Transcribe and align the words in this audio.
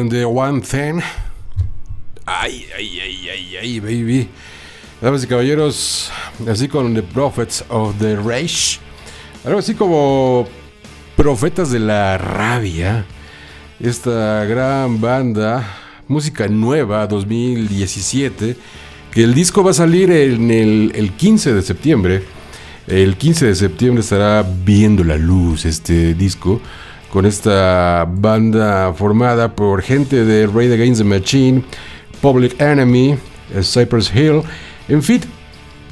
One 0.00 0.60
Thing. 0.60 1.00
Ay, 2.24 2.66
ay, 2.76 3.00
ay, 3.00 3.28
ay, 3.30 3.56
ay, 3.56 3.80
baby. 3.80 4.28
Damas 5.00 5.24
y 5.24 5.26
caballeros, 5.26 6.12
así 6.48 6.68
con 6.68 6.94
The 6.94 7.02
Prophets 7.02 7.64
of 7.68 7.98
the 7.98 8.14
Rage. 8.14 8.78
Algo 9.44 9.58
así 9.58 9.74
como 9.74 10.46
Profetas 11.16 11.72
de 11.72 11.80
la 11.80 12.16
Rabia. 12.16 13.06
Esta 13.80 14.44
gran 14.44 15.00
banda, 15.00 15.66
música 16.06 16.46
nueva 16.46 17.08
2017. 17.08 18.56
Que 19.10 19.24
el 19.24 19.34
disco 19.34 19.64
va 19.64 19.72
a 19.72 19.74
salir 19.74 20.12
el 20.12 21.12
15 21.16 21.54
de 21.54 21.62
septiembre. 21.62 22.22
El 22.86 23.16
15 23.16 23.46
de 23.46 23.54
septiembre 23.56 24.02
estará 24.02 24.46
viendo 24.64 25.02
la 25.02 25.16
luz 25.16 25.64
este 25.64 26.14
disco 26.14 26.60
con 27.12 27.26
esta 27.26 28.06
banda 28.08 28.92
formada 28.92 29.54
por 29.54 29.82
gente 29.82 30.24
de 30.24 30.46
Raid 30.46 30.72
Against 30.72 31.02
the 31.02 31.08
Machine, 31.08 31.64
Public 32.20 32.60
Enemy, 32.60 33.16
Cypress 33.62 34.14
Hill, 34.14 34.42
en 34.88 35.02
fin, 35.02 35.20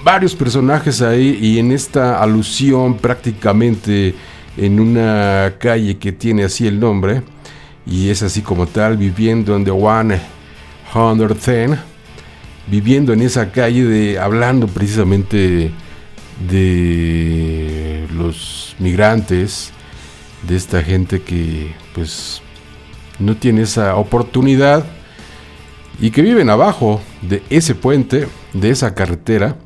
varios 0.05 0.35
personajes 0.35 1.03
ahí 1.03 1.39
y 1.41 1.59
en 1.59 1.73
esta 1.73 2.23
alusión 2.23 2.97
prácticamente 2.97 4.15
en 4.57 4.81
una 4.81 5.55
calle 5.59 5.99
que 5.99 6.13
tiene 6.13 6.45
así 6.45 6.67
el 6.67 6.79
nombre 6.81 7.23
y 7.87 8.09
es 8.09 8.23
así 8.23 8.43
como 8.43 8.67
tal 8.67 8.97
viviendo 8.97 9.57
en 9.57 9.65
The 9.65 9.71
One 9.71 10.21
Hundred 10.95 11.37
Ten 11.37 11.79
viviendo 12.67 13.13
en 13.13 13.23
esa 13.23 13.51
calle, 13.53 13.85
de, 13.85 14.19
hablando 14.19 14.67
precisamente 14.67 15.71
de 16.49 18.07
los 18.15 18.75
migrantes, 18.79 19.73
de 20.47 20.57
esta 20.57 20.83
gente 20.83 21.23
que 21.23 21.75
pues 21.95 22.41
no 23.19 23.37
tiene 23.37 23.63
esa 23.63 23.97
oportunidad 23.97 24.85
y 26.01 26.11
que 26.11 26.23
viven 26.23 26.51
abajo 26.51 27.01
de 27.23 27.43
ese 27.51 27.75
puente, 27.75 28.29
de 28.53 28.71
esa 28.71 28.95
carretera. 28.95 29.57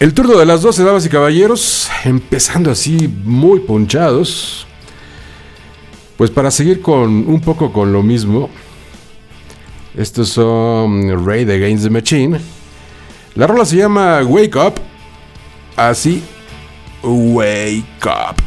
El 0.00 0.14
turno 0.14 0.38
de 0.38 0.46
las 0.46 0.62
12, 0.62 0.84
damas 0.84 1.06
y 1.06 1.08
caballeros, 1.08 1.88
empezando 2.04 2.70
así 2.70 3.12
muy 3.24 3.60
ponchados. 3.60 4.66
Pues 6.16 6.30
para 6.30 6.50
seguir 6.50 6.82
con 6.82 7.28
un 7.28 7.40
poco 7.40 7.72
con 7.72 7.92
lo 7.92 8.02
mismo, 8.02 8.50
estos 9.96 10.28
son 10.28 11.26
Raid 11.26 11.50
Against 11.50 11.84
the 11.84 11.90
Machine. 11.90 12.40
La 13.34 13.46
rola 13.46 13.64
se 13.64 13.76
llama 13.76 14.22
Wake 14.22 14.56
Up, 14.56 14.74
así, 15.76 16.22
Wake 17.02 18.06
Up. 18.06 18.40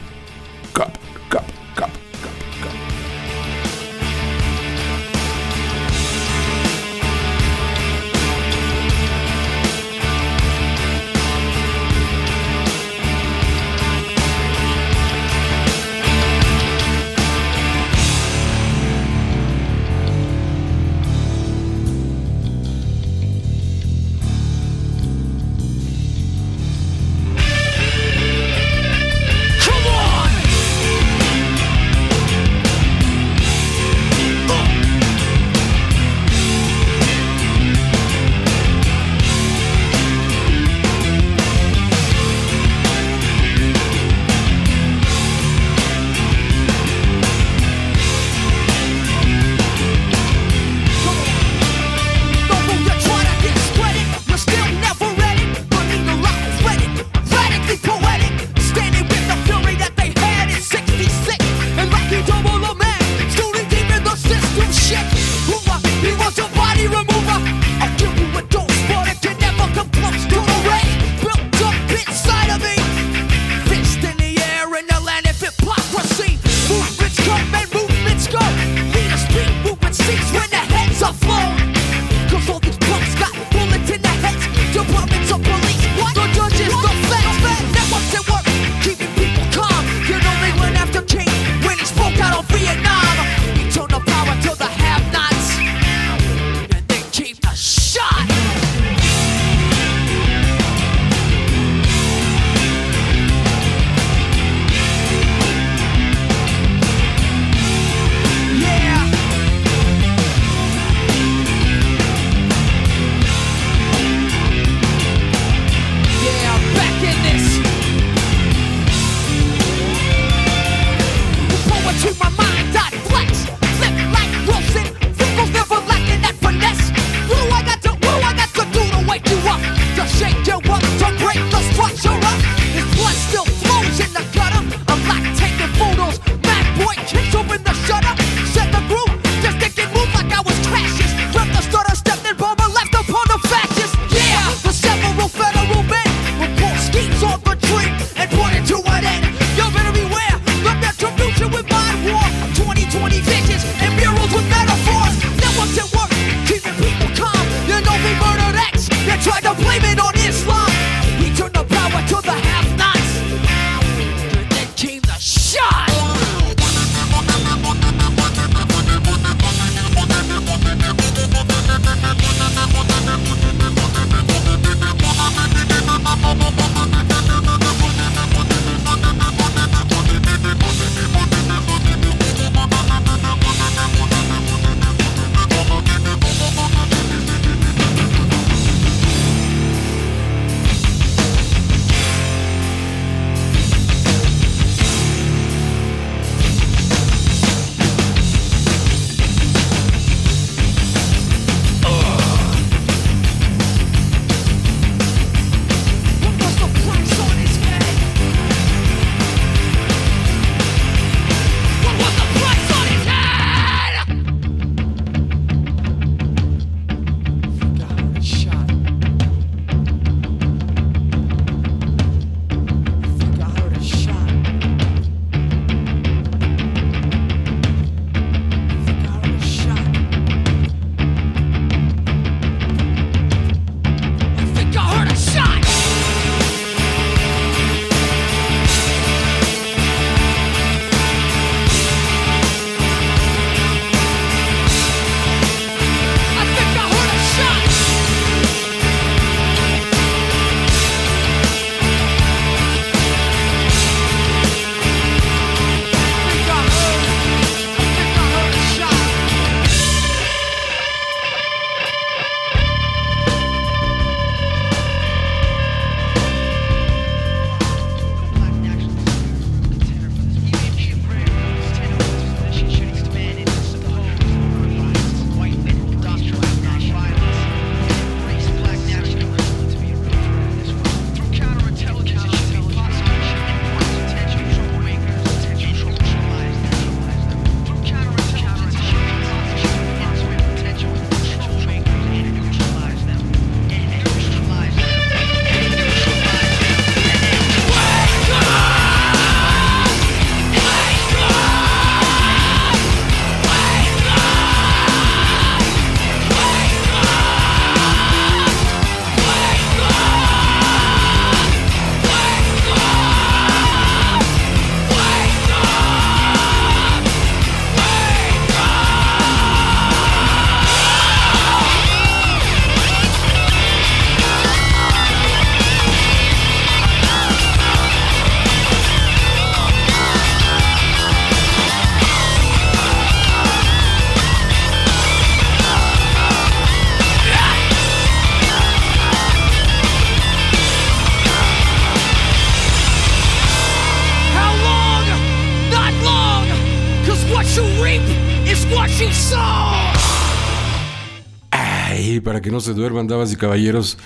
Para 352.19 352.41
que 352.41 352.51
no 352.51 352.59
se 352.59 352.73
duerman, 352.73 353.07
damas 353.07 353.31
y 353.31 353.35
caballeros. 353.35 353.97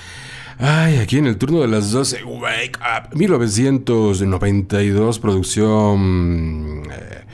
Ay, 0.57 0.97
aquí 0.97 1.17
en 1.17 1.27
el 1.27 1.37
turno 1.37 1.61
de 1.61 1.67
las 1.67 1.91
12, 1.91 2.23
Wake 2.23 2.79
Up, 2.79 3.13
1992, 3.13 5.19
producción 5.19 6.83
eh, 6.89 7.25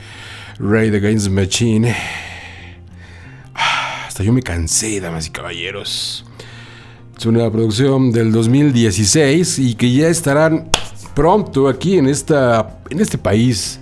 Ray 0.58 0.90
the 0.90 0.98
Games 0.98 1.28
Machine. 1.28 1.94
Ah, 3.54 4.06
hasta 4.08 4.24
yo 4.24 4.32
me 4.32 4.42
cansé, 4.42 5.00
damas 5.00 5.28
y 5.28 5.30
caballeros. 5.30 6.24
Es 7.16 7.24
una 7.26 7.48
producción 7.52 8.10
del 8.10 8.32
2016 8.32 9.60
y 9.60 9.76
que 9.76 9.92
ya 9.92 10.08
estarán 10.08 10.68
pronto 11.14 11.68
aquí 11.68 11.98
en, 11.98 12.08
esta, 12.08 12.80
en 12.90 12.98
este 12.98 13.18
país. 13.18 13.78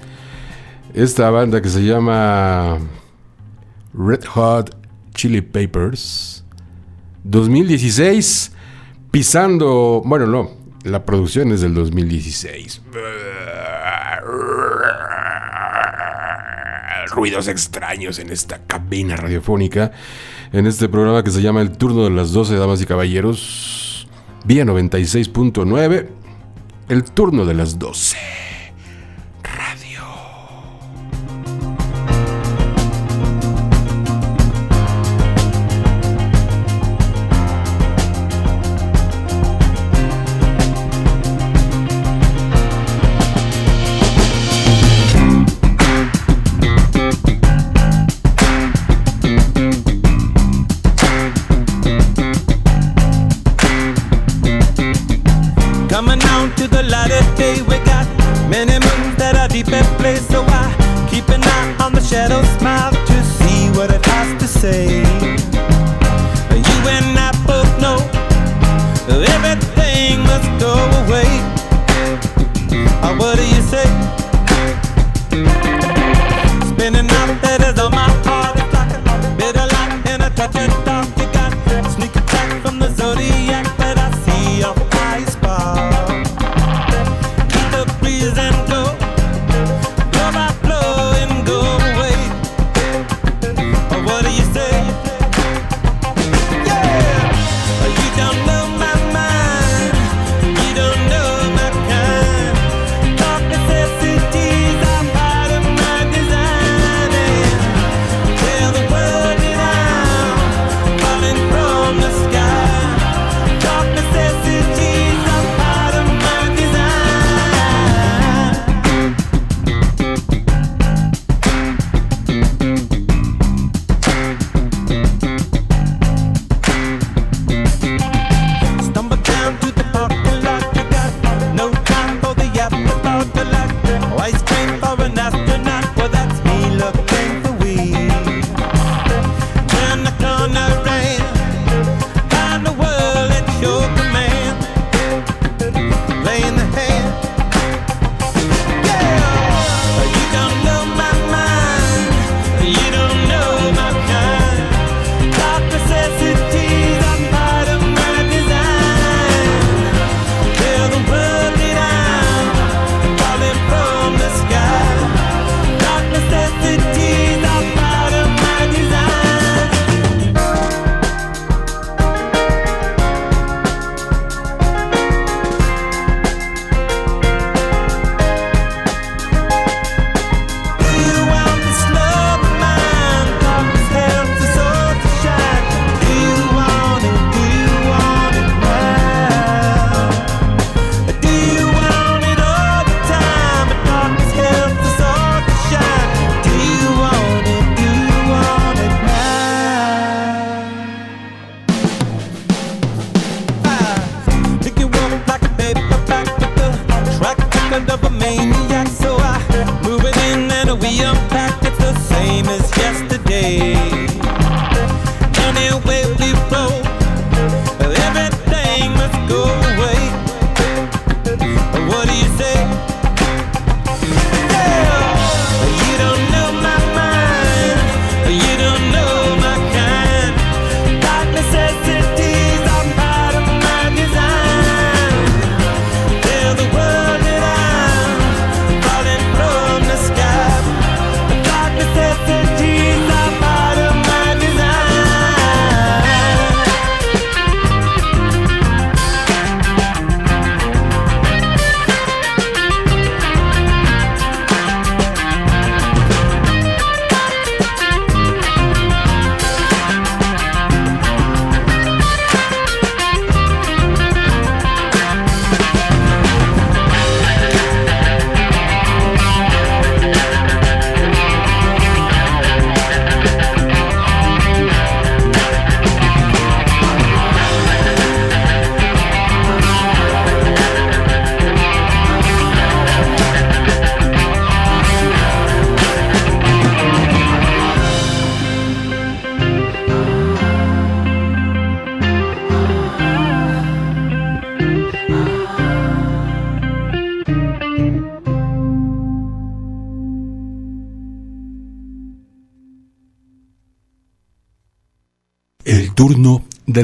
Esta 0.92 1.30
banda 1.30 1.62
que 1.62 1.70
se 1.70 1.82
llama 1.82 2.78
Red 3.94 4.26
Hot 4.26 4.76
Chili 5.14 5.40
Papers. 5.40 6.39
2016 7.24 8.52
pisando, 9.10 10.02
bueno, 10.04 10.26
no, 10.26 10.50
la 10.84 11.04
producción 11.04 11.52
es 11.52 11.60
del 11.60 11.74
2016. 11.74 12.82
Ruidos 17.12 17.48
extraños 17.48 18.18
en 18.18 18.30
esta 18.30 18.64
cabina 18.66 19.16
radiofónica, 19.16 19.92
en 20.52 20.66
este 20.66 20.88
programa 20.88 21.24
que 21.24 21.30
se 21.30 21.42
llama 21.42 21.60
El 21.60 21.76
Turno 21.76 22.04
de 22.04 22.10
las 22.10 22.32
12 22.32 22.56
Damas 22.56 22.80
y 22.80 22.86
Caballeros, 22.86 24.08
vía 24.44 24.64
96.9, 24.64 26.06
El 26.88 27.04
Turno 27.04 27.44
de 27.44 27.54
las 27.54 27.78
12. 27.78 28.49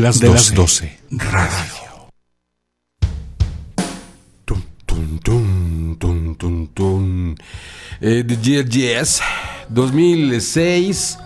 Las, 0.07 0.21
de 0.21 0.29
12. 0.29 0.39
las 0.39 0.55
12. 0.55 0.99
Radio. 1.11 2.11
Tum, 4.45 4.63
tum, 4.87 5.19
tum, 5.19 5.97
tum, 5.99 6.35
tum, 6.37 6.67
tum. 6.69 7.35
Eh, 8.01 8.23
the 8.25 8.37
GLGS 8.37 9.21
2006. 9.69 11.19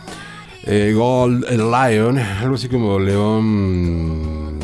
Eh, 0.64 0.92
Gold 0.96 1.44
Lion. 1.50 2.18
Algo 2.18 2.54
así 2.54 2.68
como 2.68 2.98
León. 2.98 4.58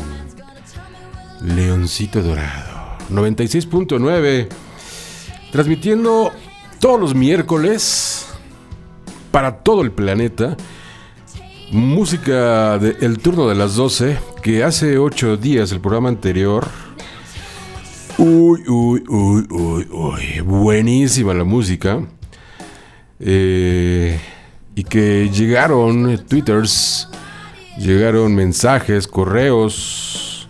Leoncito 1.41 2.23
Dorado. 2.23 2.97
96.9. 3.11 4.47
Transmitiendo 5.51 6.31
todos 6.79 6.99
los 6.99 7.13
miércoles 7.13 8.25
para 9.31 9.59
todo 9.59 9.83
el 9.83 9.91
planeta 9.91 10.56
Música 11.97 12.77
del 12.77 13.17
turno 13.17 13.47
de 13.47 13.55
las 13.55 13.73
12, 13.73 14.19
que 14.43 14.63
hace 14.63 14.99
8 14.99 15.35
días 15.35 15.71
el 15.71 15.81
programa 15.81 16.09
anterior. 16.09 16.67
Uy, 18.19 18.61
uy, 18.67 19.03
uy, 19.07 19.47
uy, 19.49 19.87
uy. 19.89 20.41
Buenísima 20.41 21.33
la 21.33 21.43
música. 21.43 21.99
Eh, 23.19 24.19
y 24.75 24.83
que 24.83 25.31
llegaron 25.31 26.23
twitters, 26.27 27.09
llegaron 27.79 28.35
mensajes, 28.35 29.07
correos 29.07 30.47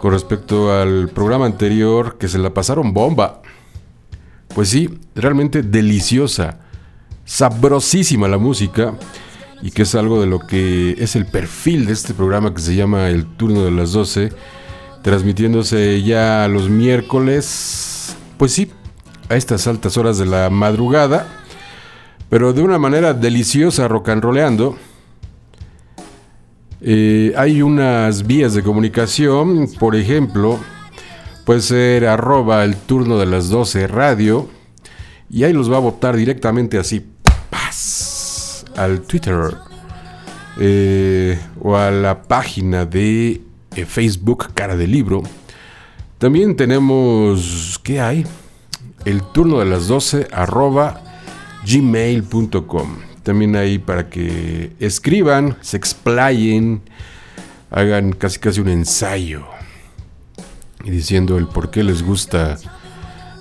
con 0.00 0.12
respecto 0.12 0.72
al 0.72 1.10
programa 1.10 1.44
anterior 1.44 2.16
que 2.16 2.26
se 2.26 2.38
la 2.38 2.54
pasaron 2.54 2.94
bomba. 2.94 3.42
Pues 4.54 4.70
sí, 4.70 4.88
realmente 5.14 5.62
deliciosa, 5.62 6.58
sabrosísima 7.26 8.28
la 8.28 8.38
música 8.38 8.94
y 9.62 9.70
que 9.70 9.82
es 9.82 9.94
algo 9.94 10.20
de 10.20 10.26
lo 10.26 10.40
que 10.40 10.96
es 10.98 11.16
el 11.16 11.26
perfil 11.26 11.86
de 11.86 11.92
este 11.92 12.14
programa 12.14 12.54
que 12.54 12.62
se 12.62 12.74
llama 12.74 13.08
El 13.08 13.26
Turno 13.26 13.64
de 13.64 13.70
las 13.70 13.92
12, 13.92 14.32
transmitiéndose 15.02 16.02
ya 16.02 16.48
los 16.48 16.68
miércoles, 16.68 18.16
pues 18.38 18.52
sí, 18.52 18.70
a 19.28 19.36
estas 19.36 19.66
altas 19.66 19.96
horas 19.96 20.18
de 20.18 20.26
la 20.26 20.50
madrugada, 20.50 21.26
pero 22.28 22.52
de 22.52 22.62
una 22.62 22.78
manera 22.78 23.12
deliciosa 23.12 23.88
rock 23.88 24.10
and 24.10 24.22
rollando. 24.22 24.76
Eh, 26.82 27.34
hay 27.36 27.60
unas 27.60 28.26
vías 28.26 28.54
de 28.54 28.62
comunicación, 28.62 29.68
por 29.78 29.94
ejemplo, 29.94 30.58
puede 31.44 31.60
ser 31.60 32.06
arroba 32.06 32.64
el 32.64 32.76
turno 32.76 33.18
de 33.18 33.26
las 33.26 33.50
12 33.50 33.86
radio, 33.86 34.48
y 35.28 35.44
ahí 35.44 35.52
los 35.52 35.70
va 35.70 35.76
a 35.76 35.80
votar 35.80 36.16
directamente 36.16 36.78
así, 36.78 37.06
al 38.76 39.02
Twitter 39.02 39.54
eh, 40.58 41.38
o 41.60 41.76
a 41.76 41.90
la 41.90 42.22
página 42.22 42.84
de 42.84 43.40
eh, 43.76 43.84
Facebook 43.84 44.52
Cara 44.54 44.76
de 44.76 44.86
Libro. 44.86 45.22
También 46.18 46.56
tenemos, 46.56 47.80
¿qué 47.82 48.00
hay? 48.00 48.26
El 49.04 49.22
turno 49.22 49.58
de 49.60 49.66
las 49.66 49.86
12 49.86 50.28
arroba 50.32 51.02
gmail.com. 51.66 52.98
También 53.22 53.56
ahí 53.56 53.78
para 53.78 54.08
que 54.08 54.72
escriban, 54.80 55.56
se 55.60 55.76
explayen, 55.76 56.82
hagan 57.70 58.12
casi 58.12 58.38
casi 58.38 58.60
un 58.60 58.68
ensayo 58.68 59.44
y 60.84 60.90
diciendo 60.90 61.38
el 61.38 61.46
por 61.46 61.70
qué 61.70 61.82
les 61.82 62.02
gusta 62.02 62.58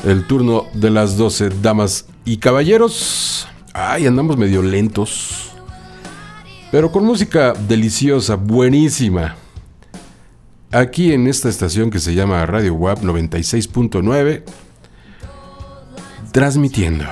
el 0.06 0.26
turno 0.28 0.68
de 0.74 0.89
las 0.89 1.18
12 1.18 1.50
damas 1.62 2.06
y 2.26 2.38
caballeros. 2.38 3.48
Ay, 3.82 4.08
andamos 4.08 4.36
medio 4.36 4.62
lentos. 4.62 5.52
Pero 6.70 6.92
con 6.92 7.06
música 7.06 7.54
deliciosa, 7.54 8.36
buenísima. 8.36 9.38
Aquí 10.70 11.13
en 11.13 11.28
esta 11.28 11.48
estación 11.48 11.89
que 11.89 12.00
se 12.00 12.13
llama 12.13 12.46
Radio 12.46 12.74
WAP 12.74 13.04
96.9, 13.04 14.44
transmitiendo. 16.34 17.06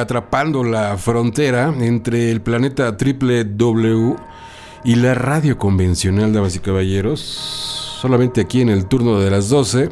Atrapando 0.00 0.64
la 0.64 0.96
frontera 0.96 1.74
entre 1.80 2.30
el 2.30 2.40
planeta 2.40 2.96
triple 2.96 3.44
W 3.44 4.16
y 4.84 4.94
la 4.94 5.14
radio 5.14 5.58
convencional, 5.58 6.32
damas 6.32 6.56
y 6.56 6.60
caballeros. 6.60 7.20
Solamente 8.00 8.40
aquí 8.40 8.60
en 8.60 8.68
el 8.68 8.86
turno 8.86 9.18
de 9.18 9.30
las 9.30 9.48
12, 9.48 9.90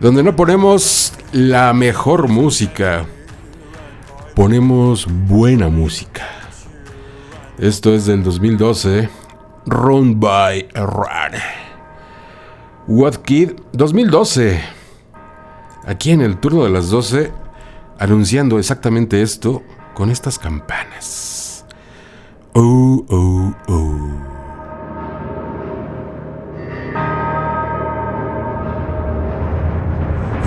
donde 0.00 0.22
no 0.22 0.36
ponemos 0.36 1.12
la 1.32 1.72
mejor 1.72 2.28
música, 2.28 3.04
ponemos 4.34 5.06
buena 5.26 5.68
música. 5.68 6.26
Esto 7.58 7.92
es 7.92 8.06
del 8.06 8.22
2012, 8.22 9.08
Run 9.66 10.20
by 10.20 10.68
Run. 10.74 11.40
What 12.86 13.16
Kid 13.16 13.50
2012. 13.72 14.60
Aquí 15.86 16.12
en 16.12 16.20
el 16.20 16.38
turno 16.38 16.64
de 16.64 16.70
las 16.70 16.88
12, 16.88 17.32
anunciando 17.98 18.58
exactamente 18.58 19.22
esto 19.22 19.62
con 19.94 20.10
estas 20.10 20.38
campanas. 20.38 21.64
Oh, 22.54 23.04
oh, 23.08 23.54
oh. 23.68 24.28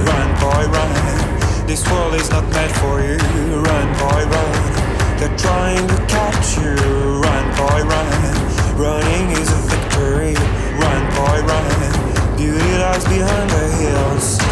Run. 0.05 1.67
This 1.67 1.89
world 1.89 2.15
is 2.15 2.29
not 2.29 2.43
meant 2.53 2.71
for 2.77 2.99
you. 3.01 3.17
Run, 3.61 3.87
boy, 3.97 4.25
run. 4.25 5.17
They're 5.19 5.37
trying 5.37 5.87
to 5.87 5.95
catch 6.07 6.57
you. 6.57 6.75
Run, 7.21 7.45
boy, 7.55 7.83
run. 7.83 8.77
Running 8.77 9.31
is 9.31 9.49
a 9.51 9.61
victory. 9.71 10.35
Run, 10.79 11.03
boy, 11.15 11.41
run. 11.47 12.37
Beauty 12.37 12.77
lies 12.77 13.05
behind 13.05 13.49
the 13.51 13.67
hills. 13.79 14.50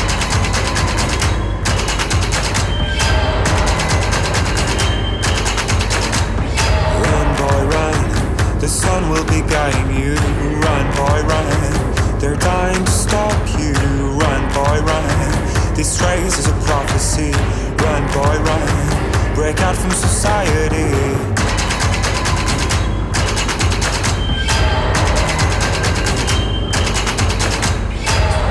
The 8.59 8.67
sun 8.67 9.09
will 9.09 9.23
be 9.23 9.39
guiding 9.49 9.95
you. 9.95 10.15
Run, 10.15 10.85
boy, 10.99 11.19
run. 11.31 12.19
They're 12.19 12.35
dying 12.35 12.83
to 12.83 12.91
stop 12.91 13.39
you. 13.57 13.71
Run, 14.19 14.41
boy, 14.53 14.81
run. 14.83 15.75
This 15.75 16.01
race 16.01 16.37
is 16.37 16.47
a 16.47 16.57
prophecy. 16.67 17.31
Run, 17.79 18.03
boy, 18.11 18.35
run. 18.49 19.33
Break 19.33 19.61
out 19.61 19.77
from 19.77 19.91
society. 19.91 20.91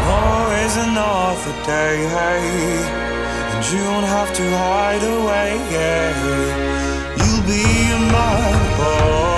Always 0.09 0.77
another 0.89 1.55
day. 1.67 2.09
And 3.53 3.63
you 3.71 3.85
don't 3.85 4.05
have 4.05 4.33
to 4.33 4.43
hide 4.57 5.05
away, 5.05 5.51
yeah. 5.71 6.09
You'll 7.19 7.45
be 7.45 7.63
a 7.93 8.01
man, 8.11 8.79
boy. 8.79 9.38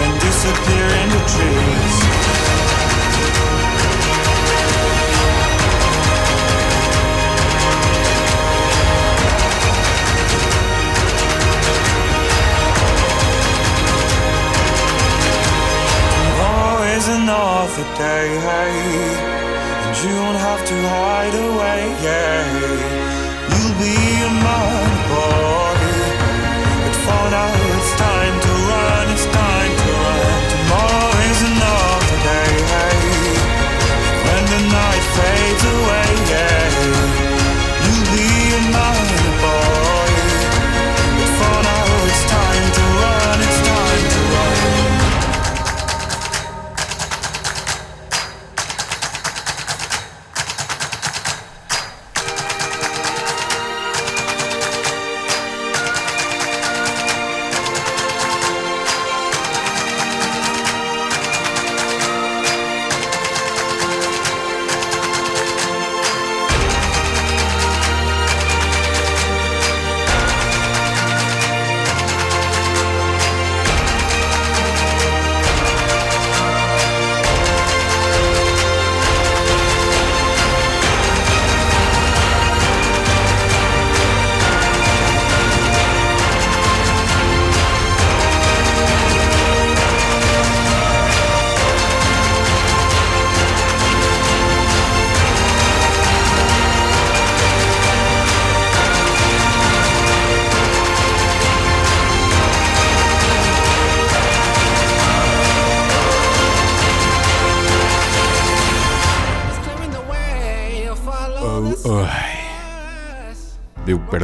And 0.00 0.14
disappear 0.20 0.88
in 1.00 1.08
the 1.10 1.22
trees. 1.32 1.96
Another 17.10 17.86
day. 17.96 18.28
And 19.86 19.96
you 20.02 20.12
don't 20.20 20.40
have 20.48 20.62
to 20.70 20.76
hide 20.94 21.36
away. 21.48 21.80
You'll 23.48 23.76
be 23.80 23.96
a 24.28 24.30
man, 24.44 24.90
boy. 25.08 25.78
But 26.84 26.96
for 27.04 27.24
now, 27.32 27.48
to 35.58 35.68
I 35.68 36.07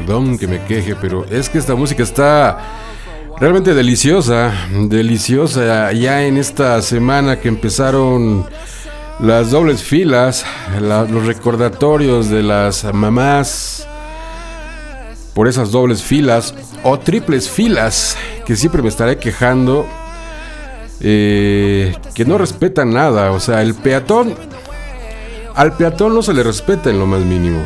perdón 0.05 0.39
que 0.39 0.47
me 0.47 0.63
queje, 0.65 0.95
pero 1.01 1.25
es 1.31 1.49
que 1.49 1.59
esta 1.59 1.75
música 1.75 2.03
está 2.03 2.59
realmente 3.41 3.75
deliciosa, 3.75 4.53
deliciosa. 4.71 5.93
Ya 5.93 6.23
en 6.25 6.37
esta 6.37 6.81
semana 6.83 7.39
que 7.41 7.49
empezaron 7.49 8.47
las 9.21 9.51
dobles 9.51 9.83
filas, 9.83 10.45
la- 10.81 11.05
los 11.05 11.27
recordatorios 11.27 12.29
de 12.29 12.43
las 12.43 12.85
mamás 12.93 13.87
por 15.35 15.49
esas 15.49 15.71
dobles 15.73 16.03
filas 16.03 16.55
o 16.83 16.99
triples 16.99 17.49
filas 17.49 18.17
que 18.47 18.55
siempre 18.57 18.83
me 18.83 18.89
estaré 18.89 19.17
quejando 19.19 19.87
eh, 21.01 21.95
que 22.15 22.25
no 22.25 22.39
respetan 22.39 22.93
nada. 22.93 23.33
O 23.33 23.41
sea, 23.41 23.63
el 23.63 23.75
peatón 23.75 24.35
al 25.55 25.77
peatón 25.77 26.15
no 26.15 26.23
se 26.23 26.35
le 26.35 26.43
respeta 26.43 26.91
en 26.91 26.99
lo 26.99 27.07
más 27.07 27.21
mínimo. 27.21 27.65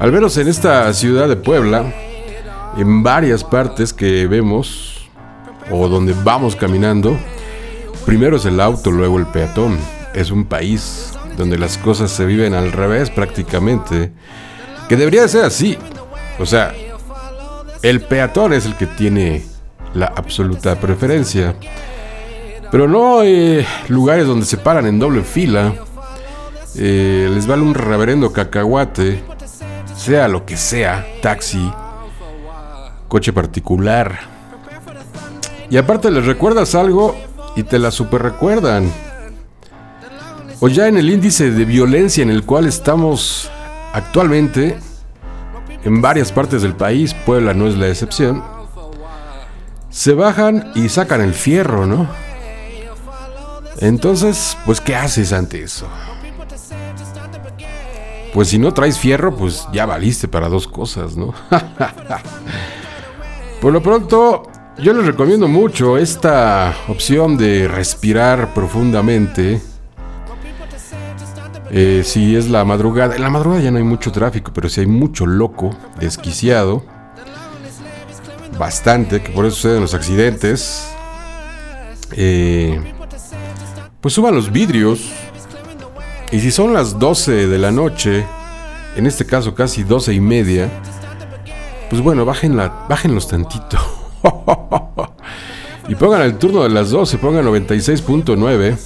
Al 0.00 0.12
menos 0.12 0.34
en 0.38 0.48
esta 0.48 0.90
ciudad 0.94 1.28
de 1.28 1.36
Puebla, 1.36 1.92
en 2.78 3.02
varias 3.02 3.44
partes 3.44 3.92
que 3.92 4.26
vemos 4.26 5.10
o 5.70 5.88
donde 5.88 6.14
vamos 6.24 6.56
caminando, 6.56 7.18
primero 8.06 8.36
es 8.36 8.46
el 8.46 8.62
auto, 8.62 8.90
luego 8.90 9.18
el 9.18 9.26
peatón. 9.26 9.76
Es 10.14 10.30
un 10.30 10.46
país 10.46 11.12
donde 11.36 11.58
las 11.58 11.76
cosas 11.76 12.10
se 12.10 12.24
viven 12.24 12.54
al 12.54 12.72
revés 12.72 13.10
prácticamente, 13.10 14.10
que 14.88 14.96
debería 14.96 15.20
de 15.20 15.28
ser 15.28 15.44
así. 15.44 15.76
O 16.38 16.46
sea, 16.46 16.72
el 17.82 18.00
peatón 18.00 18.54
es 18.54 18.64
el 18.64 18.76
que 18.76 18.86
tiene 18.86 19.44
la 19.92 20.06
absoluta 20.06 20.80
preferencia. 20.80 21.56
Pero 22.70 22.88
no 22.88 23.20
hay 23.20 23.66
lugares 23.88 24.26
donde 24.26 24.46
se 24.46 24.56
paran 24.56 24.86
en 24.86 24.98
doble 24.98 25.24
fila. 25.24 25.74
Eh, 26.74 27.30
les 27.34 27.46
vale 27.46 27.60
un 27.60 27.74
reverendo 27.74 28.32
cacahuate 28.32 29.22
sea 30.00 30.28
lo 30.28 30.46
que 30.46 30.56
sea, 30.56 31.06
taxi, 31.20 31.70
coche 33.06 33.34
particular. 33.34 34.18
Y 35.68 35.76
aparte 35.76 36.10
les 36.10 36.24
recuerdas 36.24 36.74
algo 36.74 37.14
y 37.54 37.64
te 37.64 37.78
la 37.78 37.90
super 37.90 38.22
recuerdan. 38.22 38.90
O 40.60 40.68
ya 40.68 40.88
en 40.88 40.96
el 40.96 41.10
índice 41.10 41.50
de 41.50 41.64
violencia 41.66 42.22
en 42.22 42.30
el 42.30 42.44
cual 42.44 42.66
estamos 42.66 43.50
actualmente, 43.92 44.78
en 45.84 46.00
varias 46.00 46.32
partes 46.32 46.62
del 46.62 46.74
país, 46.74 47.12
Puebla 47.12 47.52
no 47.52 47.66
es 47.66 47.76
la 47.76 47.88
excepción, 47.88 48.42
se 49.90 50.14
bajan 50.14 50.72
y 50.74 50.88
sacan 50.88 51.20
el 51.20 51.34
fierro, 51.34 51.84
¿no? 51.84 52.08
Entonces, 53.78 54.56
pues, 54.64 54.80
¿qué 54.80 54.96
haces 54.96 55.34
ante 55.34 55.62
eso? 55.62 55.86
Pues 58.32 58.48
si 58.48 58.58
no 58.58 58.72
traes 58.72 58.98
fierro, 58.98 59.34
pues 59.34 59.66
ya 59.72 59.86
valiste 59.86 60.28
para 60.28 60.48
dos 60.48 60.68
cosas, 60.68 61.16
¿no? 61.16 61.34
Por 63.60 63.72
lo 63.72 63.82
pronto, 63.82 64.44
yo 64.78 64.94
les 64.94 65.04
recomiendo 65.04 65.48
mucho 65.48 65.98
esta 65.98 66.74
opción 66.88 67.36
de 67.36 67.68
respirar 67.68 68.54
profundamente. 68.54 69.60
Eh, 71.72 72.02
si 72.04 72.36
es 72.36 72.48
la 72.48 72.64
madrugada, 72.64 73.14
en 73.14 73.22
la 73.22 73.30
madrugada 73.30 73.62
ya 73.62 73.70
no 73.70 73.78
hay 73.78 73.84
mucho 73.84 74.10
tráfico, 74.10 74.52
pero 74.54 74.68
si 74.68 74.80
hay 74.80 74.86
mucho 74.86 75.26
loco, 75.26 75.70
desquiciado, 76.00 76.82
bastante, 78.58 79.22
que 79.22 79.30
por 79.30 79.44
eso 79.44 79.56
suceden 79.56 79.80
los 79.80 79.94
accidentes. 79.94 80.88
Eh, 82.12 82.80
pues 84.00 84.14
suban 84.14 84.34
los 84.34 84.50
vidrios. 84.50 85.12
Y 86.32 86.40
si 86.40 86.50
son 86.50 86.72
las 86.72 86.98
12 86.98 87.48
de 87.48 87.58
la 87.58 87.72
noche, 87.72 88.24
en 88.96 89.06
este 89.06 89.26
caso 89.26 89.54
casi 89.54 89.82
12 89.82 90.14
y 90.14 90.20
media, 90.20 90.70
pues 91.88 92.00
bueno, 92.00 92.24
bájenla, 92.24 92.86
bájenlos 92.88 93.26
tantito. 93.26 93.78
y 95.88 95.94
pongan 95.96 96.22
el 96.22 96.38
turno 96.38 96.62
de 96.62 96.68
las 96.68 96.90
12, 96.90 97.18
pongan 97.18 97.44
96.9. 97.46 98.76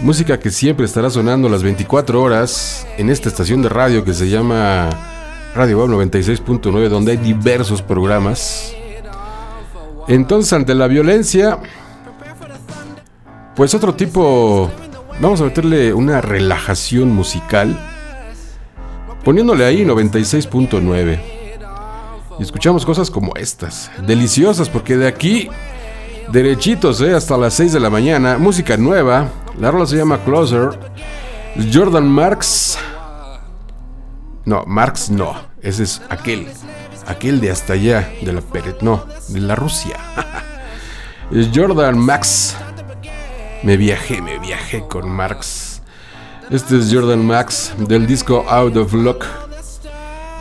Música 0.00 0.40
que 0.40 0.50
siempre 0.50 0.86
estará 0.86 1.08
sonando 1.08 1.48
las 1.48 1.62
24 1.62 2.20
horas 2.20 2.84
en 2.98 3.10
esta 3.10 3.28
estación 3.28 3.62
de 3.62 3.68
radio 3.68 4.04
que 4.04 4.12
se 4.12 4.28
llama 4.28 4.90
Radio 5.54 5.78
Web 5.78 5.90
96.9, 5.90 6.88
donde 6.88 7.12
hay 7.12 7.18
diversos 7.18 7.80
programas. 7.80 8.74
Entonces, 10.08 10.52
ante 10.52 10.74
la 10.74 10.88
violencia, 10.88 11.58
pues 13.54 13.72
otro 13.72 13.94
tipo, 13.94 14.68
vamos 15.20 15.40
a 15.40 15.44
meterle 15.44 15.94
una 15.94 16.20
relajación 16.20 17.14
musical, 17.14 17.78
poniéndole 19.24 19.64
ahí 19.64 19.84
96.9. 19.84 21.20
Y 22.38 22.42
escuchamos 22.42 22.84
cosas 22.84 23.10
como 23.10 23.34
estas, 23.36 23.90
deliciosas, 24.06 24.68
porque 24.68 24.96
de 24.96 25.06
aquí, 25.06 25.48
derechitos, 26.32 27.00
eh, 27.00 27.14
hasta 27.14 27.36
las 27.36 27.54
6 27.54 27.72
de 27.72 27.80
la 27.80 27.90
mañana, 27.90 28.38
música 28.38 28.76
nueva, 28.76 29.28
la 29.58 29.70
rola 29.70 29.86
se 29.86 29.96
llama 29.96 30.18
Closer, 30.24 30.78
Jordan 31.72 32.08
Marks, 32.08 32.78
no, 34.44 34.64
Marx 34.66 35.10
no, 35.10 35.36
ese 35.62 35.84
es 35.84 36.02
aquel, 36.10 36.48
aquel 37.06 37.40
de 37.40 37.50
hasta 37.50 37.74
allá, 37.74 38.12
de 38.20 38.32
la 38.32 38.40
Peret, 38.40 38.82
no, 38.82 39.04
de 39.28 39.40
la 39.40 39.54
Rusia. 39.54 39.96
Jordan 41.54 41.98
Max. 41.98 42.56
Me 43.64 43.78
viajé, 43.78 44.20
me 44.20 44.38
viajé 44.38 44.86
con 44.86 45.08
Marx. 45.08 45.80
Este 46.50 46.76
es 46.76 46.92
Jordan 46.92 47.24
Max 47.24 47.72
del 47.78 48.06
disco 48.06 48.44
Out 48.46 48.76
of 48.76 48.92
Luck. 48.92 49.24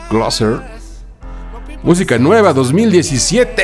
Closer. 0.09 0.59
Música 1.83 2.17
nueva 2.17 2.51
2017. 2.53 3.63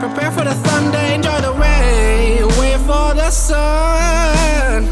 Prepare 0.00 0.32
for 0.32 0.44
the 0.44 0.54
thunder, 0.68 0.98
enjoy 1.14 1.40
the 1.40 1.52
rain, 1.52 2.48
wait 2.58 2.78
for 2.84 3.14
the 3.14 3.30
sun. 3.30 4.88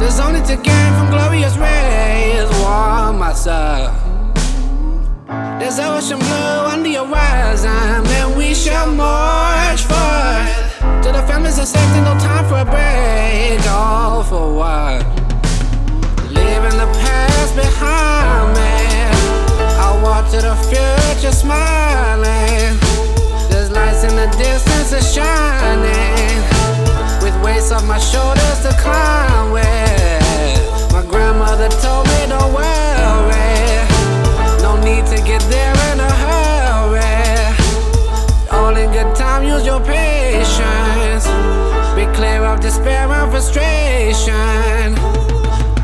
There's 0.00 0.18
only 0.18 0.40
to 0.40 0.56
gain 0.56 0.92
from 0.94 1.10
glorious 1.10 1.56
rays, 1.56 2.50
warm 2.58 3.20
myself. 3.20 4.05
There's 5.58 5.78
ocean 5.78 6.18
blue 6.18 6.72
under 6.72 6.88
your 6.88 7.06
horizon, 7.06 7.70
and 7.70 8.36
we 8.36 8.54
shall 8.54 8.92
march 8.92 9.80
forth. 9.82 11.02
To 11.02 11.12
the 11.12 11.24
families 11.26 11.56
that 11.56 11.66
safety, 11.66 12.00
no 12.00 12.12
time 12.20 12.44
for 12.44 12.60
a 12.60 12.64
break, 12.64 13.64
all 13.66 14.22
for 14.22 14.52
what? 14.52 15.00
Leaving 16.28 16.76
the 16.76 16.88
past 17.00 17.56
behind 17.56 18.52
me. 18.52 18.76
I 19.80 19.98
walk 20.04 20.30
to 20.32 20.42
the 20.44 20.56
future 20.68 21.32
smiling. 21.32 22.76
There's 23.48 23.70
lights 23.70 24.04
in 24.04 24.14
the 24.14 24.28
distance 24.36 24.92
are 24.92 25.00
shining. 25.00 26.36
With 27.22 27.34
weights 27.42 27.72
off 27.72 27.86
my 27.88 27.98
shoulders 27.98 28.60
to 28.60 28.76
climb 28.82 29.52
with. 29.52 30.92
My 30.92 31.02
grandmother 31.08 31.70
told 31.80 32.06
me 32.08 32.26
don't 32.28 32.52
worry. 32.52 32.95
Use 39.56 39.66
your 39.66 39.80
patience. 39.80 41.26
Be 41.94 42.06
clear 42.14 42.44
of 42.44 42.60
despair 42.60 43.10
and 43.10 43.30
frustration. 43.30 44.94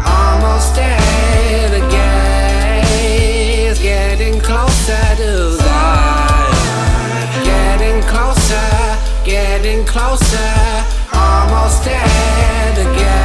Almost 0.05 0.75
there, 0.75 1.69
the 1.71 1.81
gaze 1.91 3.79
getting 3.79 4.41
closer 4.41 5.17
to 5.17 5.57
God. 5.59 6.53
Getting 7.45 8.03
closer, 8.03 8.99
getting 9.25 9.85
closer. 9.87 10.85
Almost 11.15 11.85
there, 11.85 12.75
the 12.75 12.85
gaze 12.95 13.22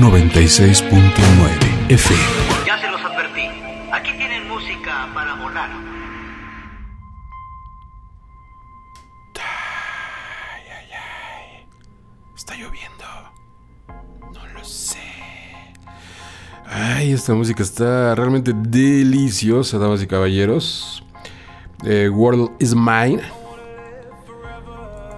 96.9 0.00 1.90
FM. 1.90 2.20
Ya 2.66 2.78
se 2.80 2.90
los 2.90 3.02
advertí. 3.02 3.42
Aquí 3.92 4.12
tienen 4.16 4.48
música 4.48 5.10
para 5.12 5.34
volar. 5.34 5.68
Está 12.34 12.54
lloviendo. 12.56 13.04
No 14.32 14.46
lo 14.54 14.64
sé. 14.64 14.96
Ay, 16.64 17.12
esta 17.12 17.34
música 17.34 17.62
está 17.62 18.14
realmente 18.14 18.52
deliciosa, 18.54 19.76
damas 19.76 20.02
y 20.02 20.06
caballeros. 20.06 21.04
Eh, 21.84 22.08
World 22.08 22.52
is 22.58 22.74
Mine. 22.74 23.20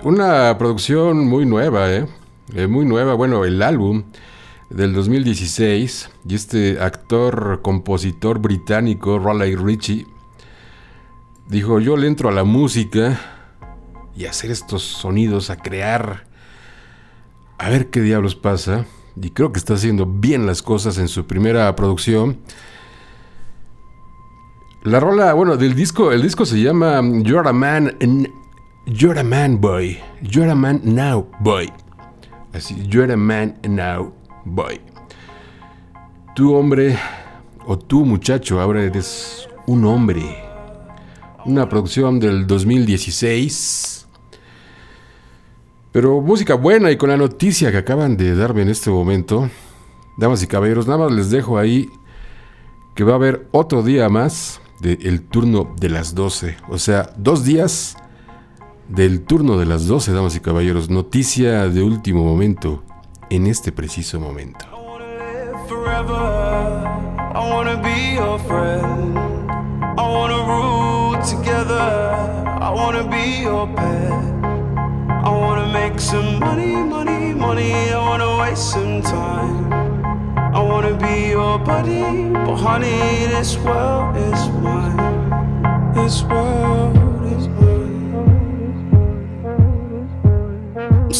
Una 0.03 0.59
producción 0.59 1.29
muy 1.29 1.47
nueva, 1.47 1.88
¿eh? 1.92 2.09
¿eh? 2.57 2.66
Muy 2.66 2.85
nueva. 2.85 3.14
Bueno, 3.14 3.45
el 3.45 3.62
álbum 3.62 4.03
del 4.75 4.93
2016. 4.95 6.11
Y 6.29 6.35
este 6.35 6.81
actor, 6.81 7.61
compositor 7.63 8.39
británico, 8.39 9.19
Raleigh 9.19 9.57
Ritchie, 9.57 10.07
dijo, 11.49 11.81
yo 11.81 11.97
le 11.97 12.07
entro 12.07 12.29
a 12.29 12.33
la 12.33 12.45
música 12.45 13.21
y 14.17 14.27
a 14.27 14.31
hacer 14.31 14.51
estos 14.51 14.83
sonidos, 14.83 15.51
a 15.51 15.57
crear, 15.57 16.27
a 17.59 17.69
ver 17.69 17.91
qué 17.91 18.01
diablos 18.01 18.35
pasa. 18.35 18.87
Y 19.21 19.31
creo 19.31 19.53
que 19.53 19.59
está 19.59 19.75
haciendo 19.75 20.07
bien 20.07 20.47
las 20.47 20.63
cosas 20.63 20.99
en 20.99 21.09
su 21.09 21.27
primera 21.27 21.75
producción. 21.77 22.39
La 24.85 24.99
rola, 24.99 25.33
bueno, 25.35 25.57
del 25.57 25.75
disco, 25.75 26.12
el 26.12 26.23
disco 26.23 26.45
se 26.45 26.61
llama 26.61 27.01
You're 27.23 27.49
a 27.49 27.53
Man, 27.53 27.97
You're 28.87 29.20
a 29.20 29.23
Man 29.23 29.61
Boy, 29.61 30.01
You're 30.23 30.51
a 30.51 30.55
Man 30.55 30.81
Now 30.83 31.31
Boy. 31.41 31.70
Así, 32.53 32.75
You're 32.89 33.12
a 33.12 33.16
Man 33.16 33.59
Now 33.62 34.22
Boy. 34.45 34.80
Tu 36.34 36.55
hombre 36.55 36.99
o 37.66 37.78
tu 37.78 38.05
muchacho, 38.05 38.61
ahora 38.61 38.82
eres 38.82 39.49
un 39.66 39.84
hombre. 39.84 40.22
Una 41.45 41.68
producción 41.68 42.18
del 42.20 42.47
2016. 42.47 44.07
Pero 45.93 46.20
música 46.20 46.55
buena 46.55 46.90
y 46.90 46.97
con 46.97 47.11
la 47.11 47.16
noticia 47.16 47.70
que 47.70 47.78
acaban 47.78 48.16
de 48.16 48.34
darme 48.34 48.62
en 48.62 48.70
este 48.70 48.90
momento. 48.90 49.51
Damas 50.18 50.43
y 50.43 50.47
caballeros, 50.47 50.86
nada 50.86 51.05
más 51.05 51.12
les 51.12 51.30
dejo 51.30 51.59
ahí 51.59 51.88
que 52.95 53.05
va 53.05 53.12
a 53.12 53.16
haber 53.16 53.49
otro 53.53 53.82
día 53.82 54.09
más 54.09 54.61
del 54.80 55.22
turno 55.22 55.74
de 55.78 55.88
las 55.88 56.14
12. 56.14 56.57
O 56.68 56.78
sea, 56.78 57.12
dos 57.16 57.45
días 57.45 57.97
del 58.88 59.22
turno 59.22 59.59
de 59.59 59.66
las 59.66 59.86
12, 59.86 60.12
damas 60.12 60.36
y 60.36 60.40
caballeros. 60.40 60.90
Noticia 60.90 61.68
de 61.68 61.82
último 61.82 62.24
momento, 62.24 62.82
en 63.35 63.47
este 63.47 63.72
preciso 63.72 64.20
momento. 64.20 64.66
I 64.66 64.78
wanna 75.30 75.66
make 75.72 75.99
some 75.99 76.43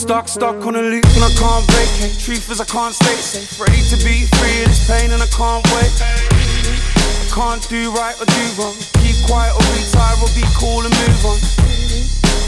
stuck, 0.03 0.27
stuck 0.27 0.67
on 0.67 0.75
a 0.75 0.83
loop 0.83 1.07
and 1.15 1.23
I 1.23 1.31
can't 1.39 1.63
vacate. 1.71 2.19
Truth 2.19 2.51
is, 2.51 2.61
I 2.61 2.67
can't 2.67 2.93
stay 2.93 3.15
safe. 3.15 3.55
Ready 3.55 3.79
to 3.87 3.97
be 4.03 4.27
free 4.35 4.67
of 4.67 4.75
this 4.75 4.83
pain 4.91 5.15
and 5.15 5.23
I 5.23 5.31
can't 5.31 5.63
wait. 5.79 5.95
I 6.03 7.27
can't 7.31 7.63
do 7.71 7.95
right 7.95 8.19
or 8.19 8.27
do 8.27 8.45
wrong. 8.59 8.75
Keep 8.99 9.31
quiet 9.31 9.55
or 9.55 9.63
retire 9.71 10.19
or 10.19 10.27
be 10.35 10.43
cool 10.59 10.83
and 10.83 10.91
move 11.07 11.23
on. 11.23 11.39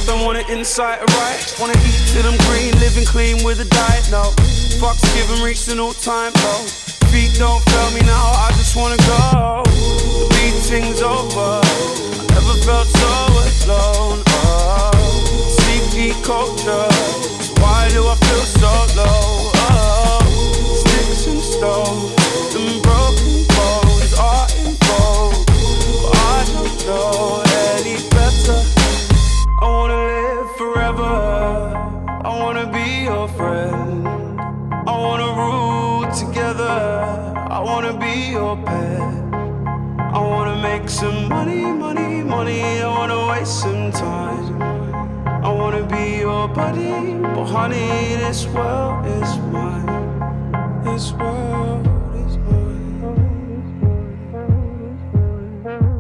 Don't 0.03 0.27
want 0.27 0.43
it 0.43 0.51
inside 0.51 0.99
or 0.99 1.07
right. 1.23 1.39
Wanna 1.63 1.79
eat 1.87 2.03
till 2.11 2.27
I'm 2.27 2.35
green, 2.51 2.75
living 2.83 3.07
clean 3.07 3.39
with 3.47 3.63
a 3.63 3.69
diet. 3.71 4.11
No, 4.11 4.35
fuck's 4.83 5.07
given, 5.15 5.39
reaching 5.39 5.79
all 5.79 5.95
time 5.95 6.35
low. 6.43 6.67
Feet 7.15 7.39
don't 7.39 7.63
fail 7.71 7.91
me 7.95 8.03
now, 8.03 8.35
I 8.35 8.51
just 8.59 8.75
wanna 8.75 8.99
go. 9.07 9.63
The 9.63 10.27
beating's 10.35 11.07
over. 11.07 11.63
I 11.63 12.35
never 12.35 12.59
felt 12.67 12.91
so 12.91 13.15
alone. 13.71 14.27
Oh, 14.27 14.91
CP 15.55 16.19
culture. 16.27 17.44
Why 17.65 17.89
do 17.97 18.01
I 18.07 18.17
feel 18.27 18.45
so 18.61 18.73
low? 19.01 19.51
Oh, 19.67 20.21
sticks 20.81 21.27
and 21.33 21.43
stones 21.55 22.53
and 22.59 22.83
broken 22.87 23.33
bones 23.57 24.13
are 24.31 24.49
involved. 24.67 25.49
I 26.35 26.39
don't 26.53 26.77
know 26.89 27.43
any 27.73 27.97
better. 28.17 28.59
I 29.65 29.67
wanna 29.77 30.01
live 30.13 30.49
forever. 30.61 31.15
I 32.29 32.31
wanna 32.43 32.67
be 32.79 32.89
your 33.11 33.29
friend. 33.29 34.07
I 34.93 34.95
wanna 35.07 35.29
rule 35.43 36.05
together. 36.23 36.77
I 37.57 37.61
wanna 37.61 37.95
be 38.05 38.15
your 38.37 38.57
pet. 38.69 39.01
I 40.17 40.21
wanna 40.33 40.57
make 40.69 40.89
some 40.89 41.29
money, 41.29 41.65
money, 41.85 42.23
money. 42.23 42.63
I 42.83 42.89
wanna 42.99 43.21
waste 43.31 43.57
some 43.63 43.91
time. 43.91 44.84
I 45.45 45.53
wanna 45.53 45.85
be 45.85 46.21
your 46.21 46.49
buddy, 46.49 47.19
but 47.21 47.45
honey, 47.45 48.17
this 48.17 48.47
world 48.47 49.05
is 49.05 49.37
mine. 49.53 49.85
This 50.83 51.13
world 51.13 51.87
is 52.17 52.39
mine. 52.49 53.45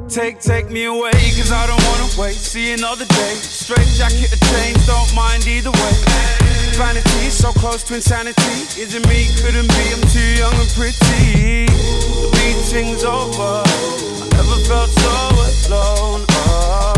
Take, 0.09 0.41
take 0.41 0.71
me 0.71 0.87
away, 0.87 1.13
cause 1.13 1.53
I 1.53 1.67
don't 1.67 1.85
wanna 1.85 2.09
wait. 2.19 2.37
See 2.37 2.73
another 2.73 3.05
day. 3.05 3.35
Straight 3.35 3.87
jacket 3.89 4.33
or 4.33 4.41
chains, 4.49 4.87
don't 4.87 5.15
mind 5.15 5.47
either 5.47 5.73
way. 5.73 5.93
Vanity, 6.81 7.29
so 7.29 7.53
close 7.53 7.85
to 7.85 7.95
insanity. 7.97 8.81
Isn't 8.81 9.07
me, 9.09 9.29
couldn't 9.43 9.69
be, 9.69 9.93
I'm 9.93 10.01
too 10.09 10.41
young 10.41 10.55
and 10.55 10.71
pretty. 10.73 11.67
The 11.67 12.31
beating's 12.33 13.05
over. 13.05 13.63
I 13.63 14.27
never 14.33 14.57
felt 14.65 14.89
so 14.89 15.69
alone. 15.69 16.25
Oh, 16.31 16.94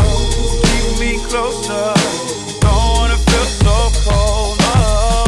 me 0.99 1.19
closer. 1.29 1.93
Don't 2.59 2.89
wanna 2.95 3.17
feel 3.17 3.45
so 3.61 3.77
cold. 4.09 4.57
Oh, 4.73 5.25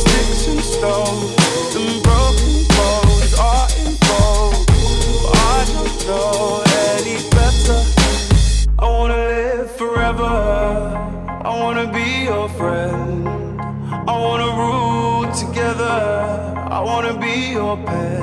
sticks 0.00 0.46
and 0.48 0.60
stones 0.60 1.76
and 1.76 2.02
broken 2.02 2.52
bones 2.72 3.34
are 3.38 3.68
involved. 3.84 4.70
I 5.34 5.64
don't 5.74 6.06
know 6.08 6.62
any 6.96 7.16
better. 7.36 7.78
I 8.78 8.88
wanna 8.88 9.16
live 9.16 9.70
forever. 9.76 10.32
I 11.44 11.50
wanna 11.60 11.92
be 11.92 12.24
your 12.24 12.48
friend. 12.48 13.28
I 14.08 14.16
wanna 14.18 14.50
rule 14.62 15.30
together. 15.32 15.98
I 16.70 16.80
wanna 16.80 17.14
be 17.18 17.52
your 17.52 17.76
pet. 17.76 18.22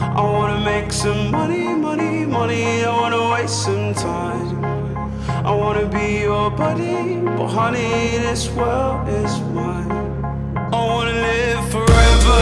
I 0.00 0.22
wanna 0.22 0.60
make 0.60 0.92
some 0.92 1.30
money, 1.30 1.68
money, 1.68 2.26
money. 2.26 2.84
I 2.84 2.90
wanna 2.90 3.30
waste 3.30 3.62
some 3.62 3.94
time. 3.94 4.83
I 5.46 5.52
wanna 5.52 5.84
be 5.84 6.20
your 6.22 6.50
buddy, 6.50 7.16
but 7.16 7.48
honey, 7.48 8.16
this 8.16 8.48
world 8.52 9.06
is 9.08 9.38
mine. 9.52 9.92
I 10.72 10.86
wanna 10.86 11.12
live 11.12 11.70
forever. 11.70 12.40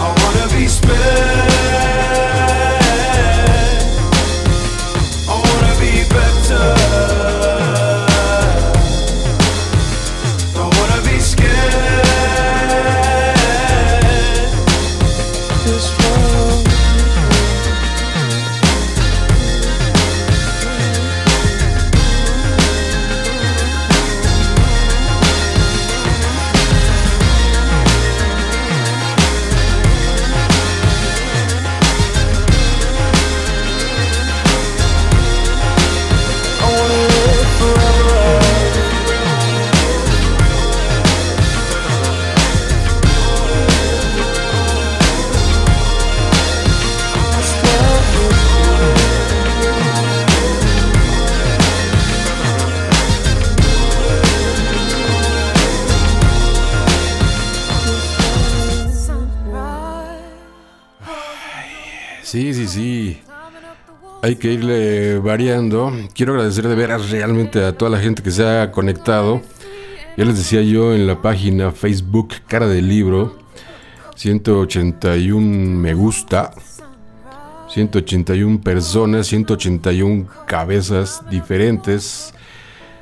I 0.00 0.14
wanna 0.16 0.54
be 0.54 0.66
spared. 0.66 1.51
Hay 64.24 64.36
que 64.36 64.52
irle 64.52 65.18
variando. 65.18 65.92
Quiero 66.14 66.34
agradecer 66.34 66.68
de 66.68 66.76
veras 66.76 67.10
realmente 67.10 67.64
a 67.64 67.76
toda 67.76 67.90
la 67.90 67.98
gente 67.98 68.22
que 68.22 68.30
se 68.30 68.46
ha 68.46 68.70
conectado. 68.70 69.42
Ya 70.16 70.24
les 70.24 70.36
decía 70.36 70.62
yo 70.62 70.94
en 70.94 71.08
la 71.08 71.20
página 71.20 71.72
Facebook 71.72 72.28
Cara 72.46 72.68
del 72.68 72.88
Libro. 72.88 73.36
181 74.14 75.76
me 75.76 75.92
gusta. 75.94 76.52
181 77.68 78.60
personas, 78.60 79.26
181 79.26 80.28
cabezas 80.46 81.28
diferentes, 81.28 82.32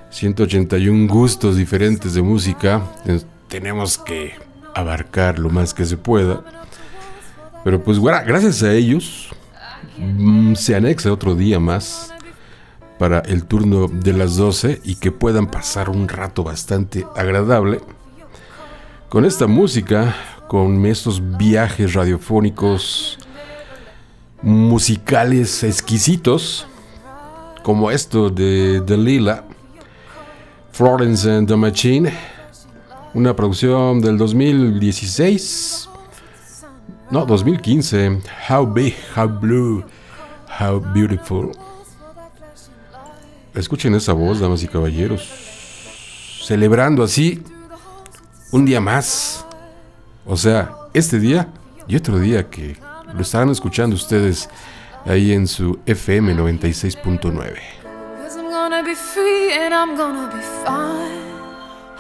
181 0.08 1.06
gustos 1.06 1.54
diferentes 1.58 2.14
de 2.14 2.22
música. 2.22 2.80
Tenemos 3.48 3.98
que 3.98 4.32
abarcar 4.74 5.38
lo 5.38 5.50
más 5.50 5.74
que 5.74 5.84
se 5.84 5.98
pueda. 5.98 6.42
Pero 7.62 7.84
pues 7.84 7.98
bueno, 7.98 8.20
gracias 8.24 8.62
a 8.62 8.72
ellos 8.72 9.30
se 10.54 10.76
anexa 10.76 11.12
otro 11.12 11.34
día 11.34 11.60
más 11.60 12.12
para 12.98 13.20
el 13.20 13.44
turno 13.44 13.88
de 13.88 14.12
las 14.12 14.36
12 14.36 14.80
y 14.84 14.96
que 14.96 15.12
puedan 15.12 15.46
pasar 15.46 15.90
un 15.90 16.08
rato 16.08 16.44
bastante 16.44 17.06
agradable 17.16 17.80
con 19.08 19.24
esta 19.24 19.46
música, 19.46 20.14
con 20.48 20.84
estos 20.86 21.36
viajes 21.36 21.94
radiofónicos 21.94 23.18
musicales 24.42 25.62
exquisitos 25.64 26.66
como 27.62 27.90
esto 27.90 28.30
de 28.30 28.96
Lila 28.96 29.44
Florence 30.72 31.30
and 31.30 31.46
the 31.46 31.56
Machine, 31.56 32.10
una 33.12 33.36
producción 33.36 34.00
del 34.00 34.16
2016 34.16 35.89
no, 37.10 37.26
2015. 37.26 38.20
How 38.48 38.64
big, 38.64 38.94
how 39.16 39.26
blue, 39.26 39.84
how 40.60 40.80
beautiful. 40.92 41.52
Escuchen 43.54 43.94
esa 43.94 44.12
voz, 44.12 44.40
damas 44.40 44.62
y 44.62 44.68
caballeros. 44.68 45.28
Celebrando 46.44 47.02
así 47.02 47.42
un 48.52 48.64
día 48.64 48.80
más. 48.80 49.44
O 50.26 50.36
sea, 50.36 50.72
este 50.94 51.18
día 51.18 51.48
y 51.88 51.96
otro 51.96 52.18
día 52.18 52.48
que 52.48 52.76
lo 53.14 53.22
estarán 53.22 53.50
escuchando 53.50 53.96
ustedes 53.96 54.48
ahí 55.04 55.32
en 55.32 55.46
su 55.48 55.78
FM 55.86 56.34
96.9. 56.36 57.58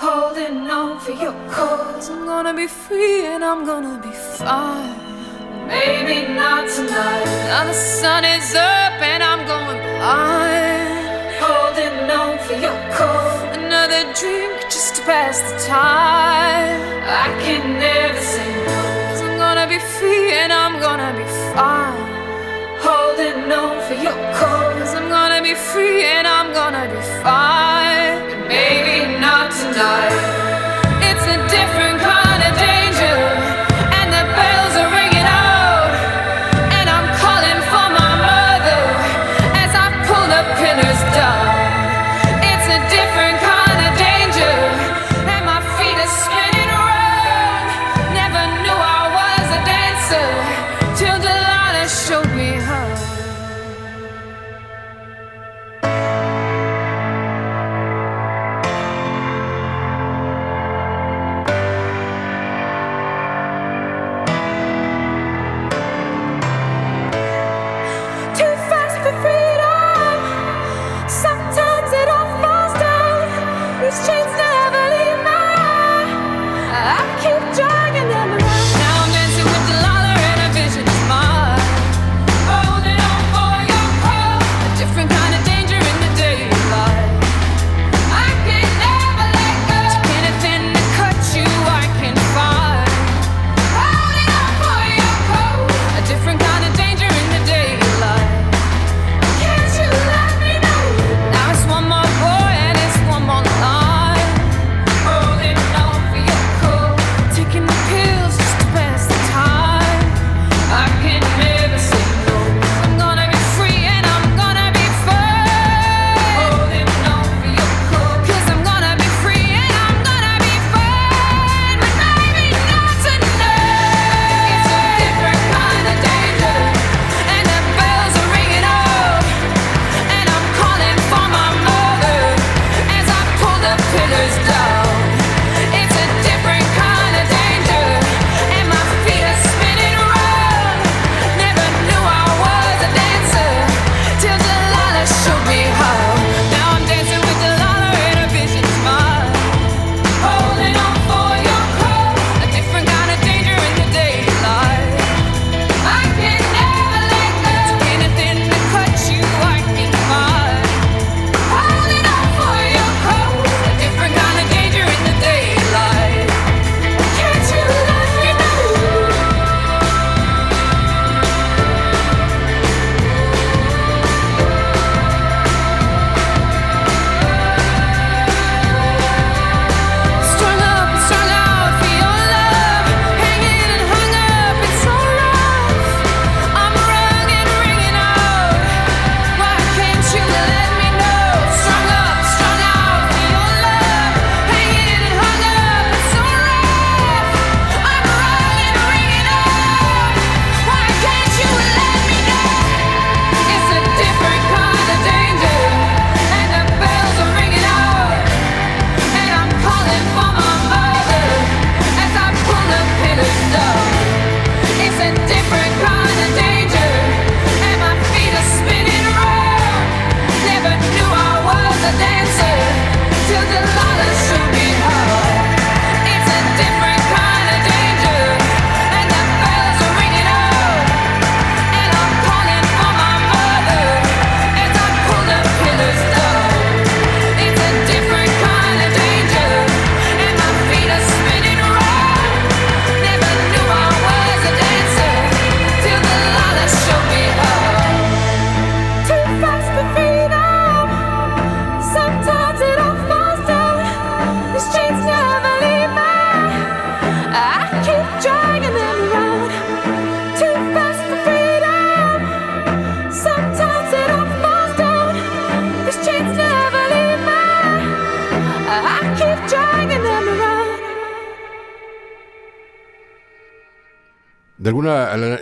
holding 0.00 0.70
on 0.70 0.98
for 0.98 1.12
your 1.12 1.36
cause. 1.50 2.08
I'm 2.08 2.24
gonna 2.24 2.54
be 2.54 2.66
free 2.66 3.26
and 3.26 3.44
I'm 3.44 3.66
gonna 3.66 4.00
be 4.00 4.12
fine. 4.40 4.96
Maybe 5.68 6.16
not 6.32 6.62
tonight. 6.74 7.26
Now 7.50 7.64
the 7.66 7.74
sun 7.74 8.24
is 8.24 8.54
up 8.54 8.96
and 9.12 9.22
I'm 9.22 9.42
going 9.52 9.80
blind. 9.98 11.36
Holding 11.44 11.98
on 12.18 12.38
for 12.46 12.56
your 12.66 12.78
cause. 12.96 13.58
Another 13.58 14.02
drink 14.18 14.54
just 14.74 14.96
to 14.96 15.02
pass 15.02 15.36
the 15.50 15.56
time. 15.68 16.80
I 17.24 17.28
can 17.44 17.64
never 17.86 18.22
say 18.32 18.50
no. 18.68 18.80
Cause 19.10 19.20
I'm 19.20 19.36
gonna 19.44 19.68
be 19.68 19.80
free 19.96 20.32
and 20.32 20.50
I'm 20.50 20.80
gonna 20.86 21.12
be 21.20 21.28
fine. 21.52 22.08
Holding 22.88 23.52
on 23.52 23.76
for 23.86 23.98
your 24.06 24.20
cause. 24.40 24.94
I'm 24.98 25.08
gonna 25.10 25.42
be 25.42 25.54
free 25.54 26.04
and 26.04 26.26
I'm 26.26 26.48
gonna 26.54 26.86
be 26.94 27.02
fine. 27.22 28.48
maybe 28.48 28.79
not 29.76 30.10
tonight. 30.10 30.30
de 31.50 31.89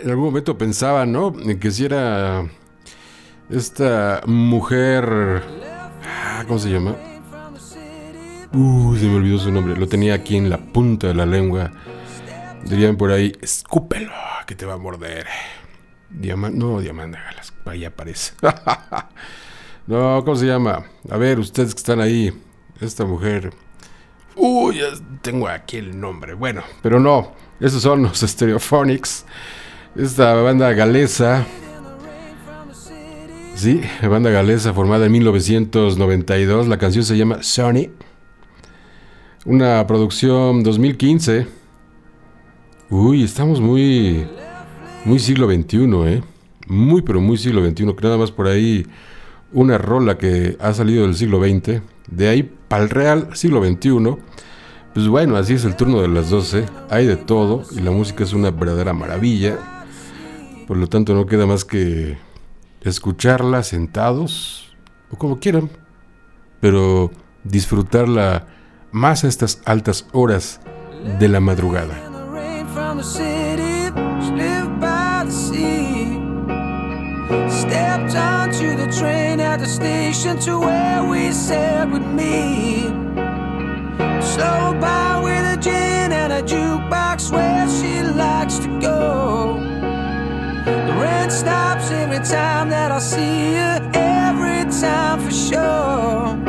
en 0.01 0.09
algún 0.09 0.25
momento 0.25 0.57
pensaba, 0.57 1.05
¿no? 1.05 1.33
Que 1.59 1.71
si 1.71 1.85
era 1.85 2.47
esta 3.49 4.21
mujer, 4.25 5.43
ah, 6.03 6.43
¿cómo 6.47 6.59
se 6.59 6.69
llama? 6.69 6.95
Uh, 8.53 8.95
se 8.95 9.05
me 9.05 9.15
olvidó 9.15 9.37
su 9.37 9.51
nombre. 9.51 9.75
Lo 9.75 9.87
tenía 9.87 10.15
aquí 10.15 10.35
en 10.35 10.49
la 10.49 10.57
punta 10.57 11.07
de 11.07 11.13
la 11.13 11.25
lengua. 11.25 11.71
Dirían 12.65 12.97
por 12.97 13.11
ahí, 13.11 13.33
escúpelo, 13.41 14.11
que 14.47 14.55
te 14.55 14.65
va 14.65 14.73
a 14.73 14.77
morder. 14.77 15.27
Diamante, 16.09 16.57
no, 16.57 16.79
diamante, 16.79 17.19
ahí 17.65 17.85
aparece. 17.85 18.33
no, 19.87 20.23
¿cómo 20.25 20.35
se 20.35 20.47
llama? 20.47 20.83
A 21.09 21.17
ver, 21.17 21.39
ustedes 21.39 21.73
que 21.73 21.79
están 21.79 22.01
ahí, 22.01 22.33
esta 22.81 23.05
mujer. 23.05 23.53
Uy, 24.35 24.77
ya 24.77 24.87
tengo 25.21 25.47
aquí 25.47 25.77
el 25.77 25.99
nombre. 25.99 26.33
Bueno, 26.33 26.63
pero 26.81 26.99
no, 26.99 27.33
esos 27.59 27.81
son 27.81 28.03
los 28.03 28.19
Stereophonics. 28.19 29.25
Esta 29.95 30.35
banda 30.35 30.71
galesa. 30.73 31.47
Sí, 33.55 33.81
banda 34.07 34.29
galesa 34.29 34.71
formada 34.73 35.07
en 35.07 35.11
1992. 35.13 36.67
La 36.67 36.77
canción 36.77 37.03
se 37.03 37.17
llama 37.17 37.41
Sony. 37.41 37.89
Una 39.45 39.85
producción 39.87 40.61
2015. 40.61 41.47
Uy, 42.91 43.23
estamos 43.23 43.59
muy. 43.59 44.27
Muy 45.05 45.17
siglo 45.17 45.47
XXI, 45.47 45.77
¿eh? 46.05 46.23
Muy, 46.67 47.01
pero 47.01 47.19
muy 47.19 47.37
siglo 47.37 47.67
XXI. 47.67 47.95
Que 47.95 48.03
nada 48.03 48.17
más 48.17 48.31
por 48.31 48.47
ahí 48.47 48.85
una 49.51 49.79
rola 49.79 50.17
que 50.17 50.55
ha 50.59 50.71
salido 50.73 51.03
del 51.03 51.15
siglo 51.15 51.39
XX. 51.39 51.81
De 52.07 52.27
ahí 52.27 52.43
para 52.67 52.83
el 52.83 52.89
real 52.91 53.29
siglo 53.33 53.63
XXI. 53.65 54.17
Pues 54.93 55.07
bueno, 55.07 55.35
así 55.35 55.53
es 55.55 55.65
el 55.65 55.75
turno 55.75 56.01
de 56.01 56.09
las 56.09 56.29
12. 56.29 56.65
Hay 56.91 57.07
de 57.07 57.15
todo 57.15 57.63
y 57.71 57.81
la 57.81 57.91
música 57.91 58.23
es 58.23 58.33
una 58.33 58.51
verdadera 58.51 58.93
maravilla. 58.93 59.78
Por 60.69 60.77
lo 60.77 60.85
tanto, 60.85 61.15
no 61.15 61.25
queda 61.25 61.47
más 61.47 61.65
que 61.65 62.19
escucharla 62.81 63.63
sentados 63.63 64.71
o 65.09 65.17
como 65.17 65.39
quieran. 65.39 65.71
Pero 66.61 67.09
disfrutarla 67.43 68.45
más 68.91 69.23
a 69.23 69.29
estas 69.29 69.63
altas 69.65 70.05
horas 70.13 70.61
de 71.17 71.27
la 71.27 71.39
madrugada. 71.39 71.95
Stepped 77.49 78.15
onto 78.15 78.75
the 78.77 78.87
train 78.91 79.39
at 79.39 79.59
the 79.59 79.65
station 79.65 80.37
to 80.39 80.59
where 80.59 81.03
we 81.03 81.31
said 81.31 81.91
we'd 81.91 82.05
meet. 82.13 82.93
Slow 84.21 84.75
by 84.79 85.19
with 85.23 85.45
a 85.45 85.57
gin 85.59 86.11
and 86.11 86.31
a 86.31 86.43
jukebox 86.43 87.31
where 87.31 87.67
she 87.67 88.03
likes 88.03 88.59
to 88.59 88.79
go. 88.79 89.58
Rent 91.19 91.33
stops 91.33 91.91
every 91.91 92.19
time 92.19 92.69
that 92.69 92.93
I 92.93 92.99
see 92.99 93.51
you, 93.51 93.71
every 93.93 94.63
time 94.71 95.19
for 95.19 95.31
sure. 95.31 96.48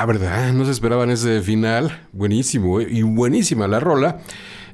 Ah, 0.00 0.06
¿verdad? 0.06 0.52
No 0.52 0.64
se 0.64 0.70
esperaban 0.70 1.10
ese 1.10 1.42
final. 1.42 2.06
Buenísimo, 2.12 2.80
¿eh? 2.80 2.86
y 2.88 3.02
buenísima 3.02 3.66
la 3.66 3.80
rola. 3.80 4.20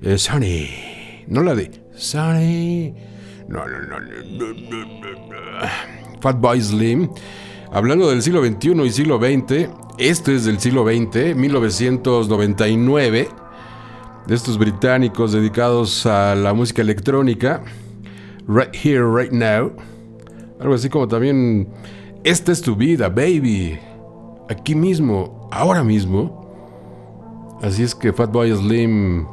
Eh. 0.02 1.24
No 1.28 1.42
la 1.42 1.54
de 1.54 1.70
Sonny. 1.96 2.94
No, 3.48 3.66
no, 3.66 3.78
no, 3.80 4.00
no, 4.00 4.52
no, 4.52 4.52
no, 4.52 6.20
Fatboy 6.20 6.60
Slim. 6.60 7.08
Hablando 7.72 8.10
del 8.10 8.20
siglo 8.20 8.44
XXI 8.44 8.82
y 8.84 8.90
siglo 8.90 9.18
XX, 9.18 9.70
esto 9.96 10.30
es 10.30 10.44
del 10.44 10.60
siglo 10.60 10.84
XX, 10.84 11.34
1999, 11.34 13.28
de 14.26 14.34
estos 14.34 14.58
británicos 14.58 15.32
dedicados 15.32 16.04
a 16.04 16.34
la 16.34 16.52
música 16.52 16.82
electrónica, 16.82 17.62
Right 18.46 18.74
Here, 18.74 19.06
Right 19.10 19.32
Now, 19.32 19.72
algo 20.60 20.74
así 20.74 20.90
como 20.90 21.08
también, 21.08 21.70
esta 22.24 22.52
es 22.52 22.60
tu 22.60 22.76
vida, 22.76 23.08
baby, 23.08 23.78
aquí 24.48 24.74
mismo, 24.74 25.48
ahora 25.50 25.82
mismo. 25.82 26.42
Así 27.62 27.82
es 27.82 27.94
que 27.94 28.12
Fatboy 28.12 28.54
Slim 28.54 29.26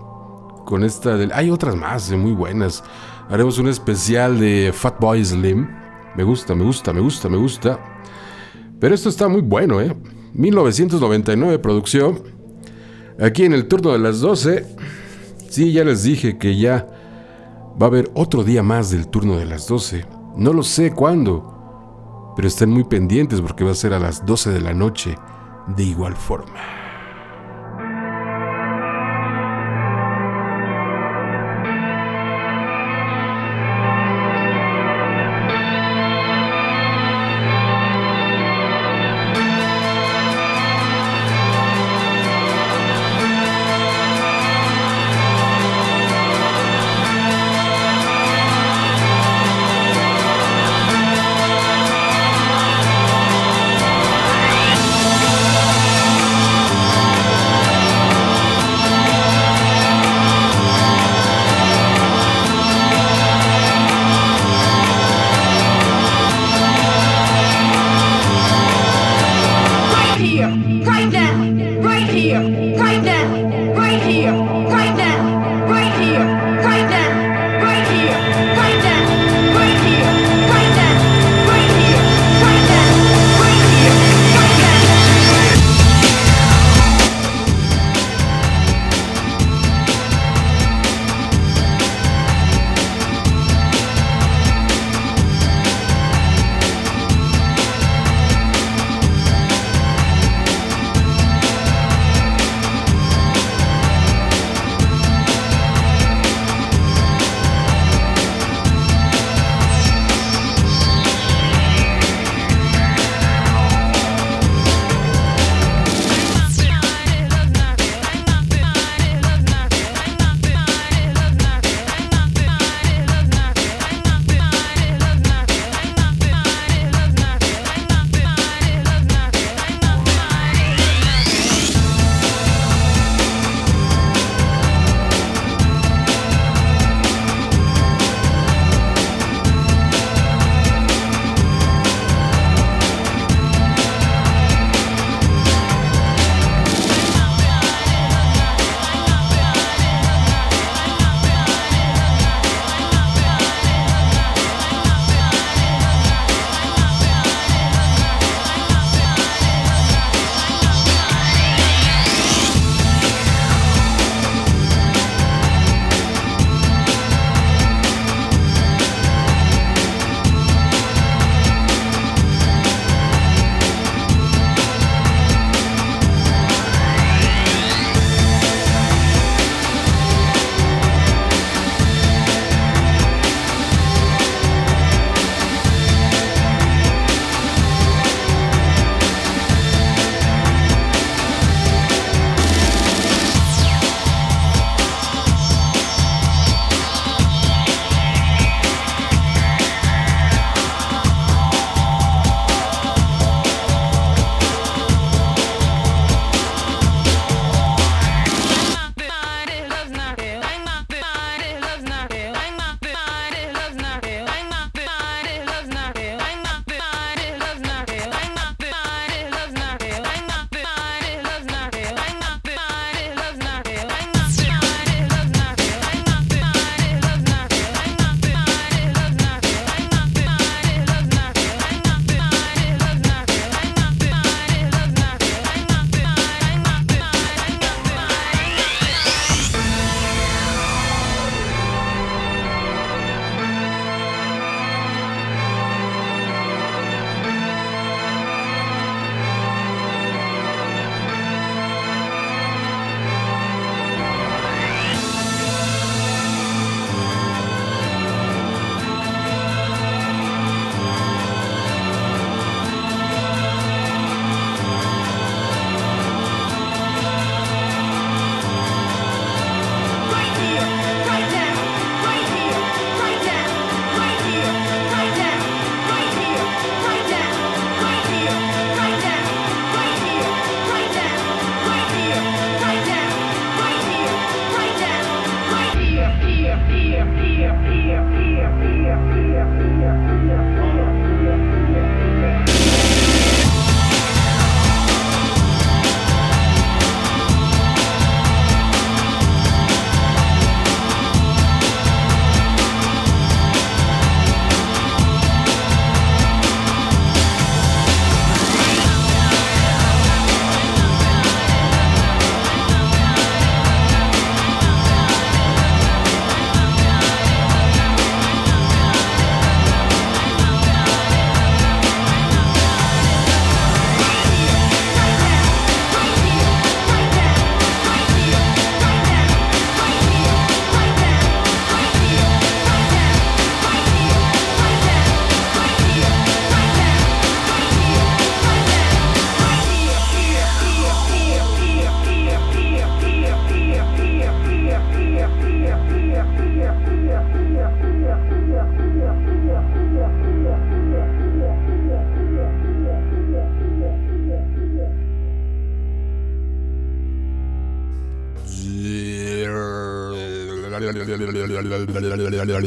con 0.65 0.83
esta 0.83 1.17
del... 1.17 1.31
Hay 1.33 1.49
otras 1.49 1.75
más 1.75 2.11
muy 2.11 2.31
buenas. 2.31 2.83
Haremos 3.29 3.57
un 3.57 3.67
especial 3.67 4.39
de 4.39 4.71
Fatboy 4.73 5.23
Slim. 5.23 5.67
Me 6.15 6.23
gusta, 6.23 6.55
me 6.55 6.63
gusta, 6.63 6.93
me 6.93 7.01
gusta, 7.01 7.29
me 7.29 7.37
gusta. 7.37 7.79
Pero 8.79 8.95
esto 8.95 9.09
está 9.09 9.27
muy 9.27 9.41
bueno, 9.41 9.81
¿eh? 9.81 9.95
1999 10.33 11.59
producción. 11.59 12.19
Aquí 13.19 13.43
en 13.43 13.53
el 13.53 13.67
turno 13.67 13.91
de 13.91 13.99
las 13.99 14.19
12. 14.19 14.65
Sí, 15.49 15.73
ya 15.73 15.83
les 15.83 16.03
dije 16.03 16.37
que 16.37 16.57
ya 16.57 16.87
va 17.81 17.87
a 17.87 17.89
haber 17.89 18.09
otro 18.13 18.43
día 18.43 18.63
más 18.63 18.89
del 18.91 19.07
turno 19.07 19.37
de 19.37 19.45
las 19.45 19.67
12. 19.67 20.05
No 20.37 20.53
lo 20.53 20.63
sé 20.63 20.91
cuándo, 20.91 21.60
pero 22.35 22.47
estén 22.47 22.69
muy 22.69 22.83
pendientes 22.83 23.41
porque 23.41 23.63
va 23.63 23.71
a 23.71 23.75
ser 23.75 23.93
a 23.93 23.99
las 23.99 24.25
12 24.25 24.51
de 24.51 24.61
la 24.61 24.73
noche 24.73 25.15
de 25.67 25.83
igual 25.83 26.15
forma. 26.15 26.80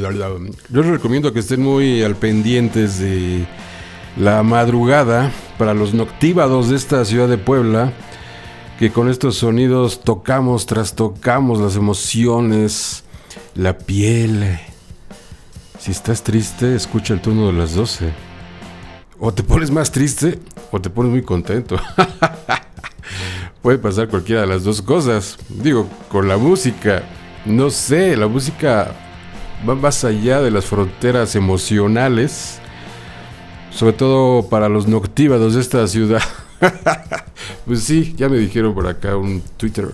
Yo 0.01 0.83
les 0.83 0.91
recomiendo 0.91 1.33
que 1.33 1.41
estén 1.41 1.63
muy 1.63 2.03
al 2.03 2.17
pendientes 2.17 2.99
de 2.99 3.47
la 4.17 4.43
madrugada 4.43 5.33
para 5.59 5.75
los 5.75 5.95
noctívados 5.95 6.69
de 6.69 6.77
esta 6.77 7.05
ciudad 7.05 7.29
de 7.29 7.39
Puebla, 7.39 7.93
que 8.79 8.91
con 8.91 9.09
estos 9.09 9.37
sonidos 9.37 10.03
tocamos, 10.03 10.67
trastocamos 10.67 11.61
las 11.61 11.77
emociones, 11.77 13.05
la 13.55 13.79
piel. 13.79 14.59
Si 15.79 15.91
estás 15.91 16.23
triste, 16.23 16.75
escucha 16.75 17.15
el 17.15 17.21
turno 17.21 17.49
de 17.49 17.53
las 17.53 17.75
12. 17.75 18.13
O 19.19 19.33
te 19.33 19.43
pones 19.43 19.71
más 19.71 19.91
triste 19.93 20.39
o 20.71 20.81
te 20.81 20.91
pones 20.91 21.13
muy 21.13 21.23
contento. 21.23 21.77
Puede 23.63 23.79
pasar 23.79 24.09
cualquiera 24.09 24.43
de 24.43 24.47
las 24.47 24.65
dos 24.65 24.83
cosas. 24.83 25.39
Digo, 25.49 25.89
con 26.09 26.29
la 26.29 26.37
música, 26.37 27.03
no 27.47 27.71
sé, 27.71 28.17
la 28.17 28.27
música 28.27 29.04
va 29.69 29.75
más 29.75 30.05
allá 30.05 30.41
de 30.41 30.51
las 30.51 30.67
fronteras 30.67 31.35
emocionales. 31.35 32.61
Sobre 33.71 33.93
todo 33.93 34.49
para 34.49 34.69
los 34.69 34.87
noctívados 34.87 35.55
de 35.55 35.61
esta 35.61 35.87
ciudad. 35.89 36.23
pues 37.67 37.83
sí, 37.83 38.15
ya 38.17 38.29
me 38.29 38.39
dijeron 38.39 38.75
por 38.75 38.87
acá 38.87 39.17
un 39.17 39.43
Twitter. 39.57 39.89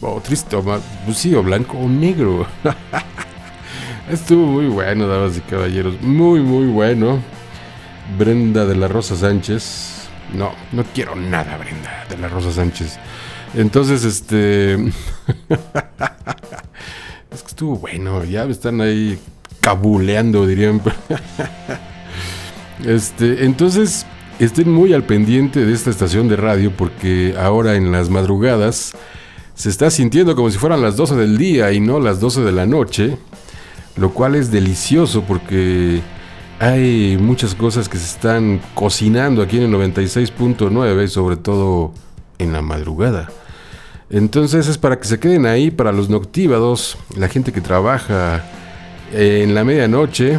O 0.00 0.20
triste, 0.20 0.56
o 0.56 0.62
pues 0.62 1.16
sí, 1.16 1.34
o 1.34 1.42
blanco 1.42 1.78
o 1.78 1.88
negro. 1.88 2.46
Estuvo 4.10 4.46
muy 4.46 4.66
bueno, 4.66 5.06
damas 5.06 5.36
y 5.36 5.40
caballeros. 5.40 6.00
Muy, 6.02 6.40
muy 6.40 6.66
bueno. 6.66 7.18
Brenda 8.18 8.66
de 8.66 8.76
la 8.76 8.88
Rosa 8.88 9.16
Sánchez. 9.16 10.08
No, 10.34 10.52
no 10.72 10.84
quiero 10.94 11.14
nada, 11.16 11.56
Brenda 11.56 12.04
de 12.08 12.18
la 12.18 12.28
Rosa 12.28 12.52
Sánchez. 12.52 12.98
Entonces, 13.54 14.04
este. 14.04 14.76
es 17.34 17.42
que 17.42 17.48
estuvo 17.48 17.76
bueno. 17.76 18.24
Ya 18.24 18.44
están 18.44 18.80
ahí 18.80 19.18
cabuleando, 19.60 20.46
dirían. 20.46 20.80
este, 22.84 23.44
entonces, 23.44 24.06
estén 24.38 24.70
muy 24.70 24.92
al 24.92 25.04
pendiente 25.04 25.64
de 25.64 25.72
esta 25.72 25.90
estación 25.90 26.28
de 26.28 26.36
radio 26.36 26.72
porque 26.76 27.34
ahora 27.38 27.74
en 27.76 27.92
las 27.92 28.10
madrugadas 28.10 28.92
se 29.54 29.68
está 29.68 29.90
sintiendo 29.90 30.34
como 30.34 30.50
si 30.50 30.58
fueran 30.58 30.82
las 30.82 30.96
12 30.96 31.16
del 31.16 31.38
día 31.38 31.72
y 31.72 31.80
no 31.80 32.00
las 32.00 32.20
12 32.20 32.42
de 32.42 32.52
la 32.52 32.66
noche. 32.66 33.18
Lo 33.96 34.12
cual 34.12 34.34
es 34.34 34.50
delicioso 34.50 35.22
porque 35.22 36.00
hay 36.58 37.16
muchas 37.20 37.54
cosas 37.54 37.88
que 37.88 37.96
se 37.96 38.06
están 38.06 38.60
cocinando 38.74 39.40
aquí 39.40 39.58
en 39.58 39.64
el 39.64 39.92
96.9, 39.92 41.06
sobre 41.06 41.36
todo 41.36 41.92
en 42.38 42.52
la 42.52 42.60
madrugada. 42.60 43.30
Entonces 44.10 44.68
es 44.68 44.78
para 44.78 44.98
que 44.98 45.06
se 45.06 45.18
queden 45.18 45.46
ahí 45.46 45.70
para 45.70 45.92
los 45.92 46.08
noctívados, 46.08 46.98
la 47.16 47.28
gente 47.28 47.52
que 47.52 47.60
trabaja 47.60 48.44
en 49.12 49.54
la 49.54 49.64
medianoche, 49.64 50.38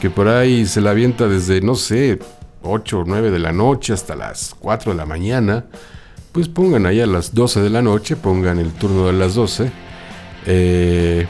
que 0.00 0.10
por 0.10 0.28
ahí 0.28 0.66
se 0.66 0.80
la 0.80 0.90
avienta 0.90 1.28
desde, 1.28 1.60
no 1.60 1.74
sé, 1.74 2.18
8 2.62 3.00
o 3.00 3.04
9 3.06 3.30
de 3.30 3.38
la 3.38 3.52
noche 3.52 3.92
hasta 3.92 4.16
las 4.16 4.54
4 4.58 4.92
de 4.92 4.98
la 4.98 5.06
mañana, 5.06 5.66
pues 6.32 6.48
pongan 6.48 6.86
ahí 6.86 7.00
a 7.00 7.06
las 7.06 7.34
12 7.34 7.60
de 7.60 7.70
la 7.70 7.82
noche, 7.82 8.16
pongan 8.16 8.58
el 8.58 8.72
turno 8.72 9.06
de 9.06 9.12
las 9.12 9.34
12. 9.34 9.70
Eh, 10.46 11.26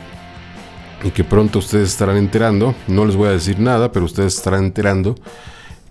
y 1.05 1.11
que 1.11 1.25
pronto 1.25 1.59
ustedes 1.59 1.89
estarán 1.89 2.17
enterando, 2.17 2.75
no 2.87 3.05
les 3.05 3.17
voy 3.17 3.29
a 3.29 3.33
decir 3.33 3.59
nada, 3.59 3.91
pero 3.91 4.05
ustedes 4.05 4.37
estarán 4.37 4.65
enterando 4.65 5.17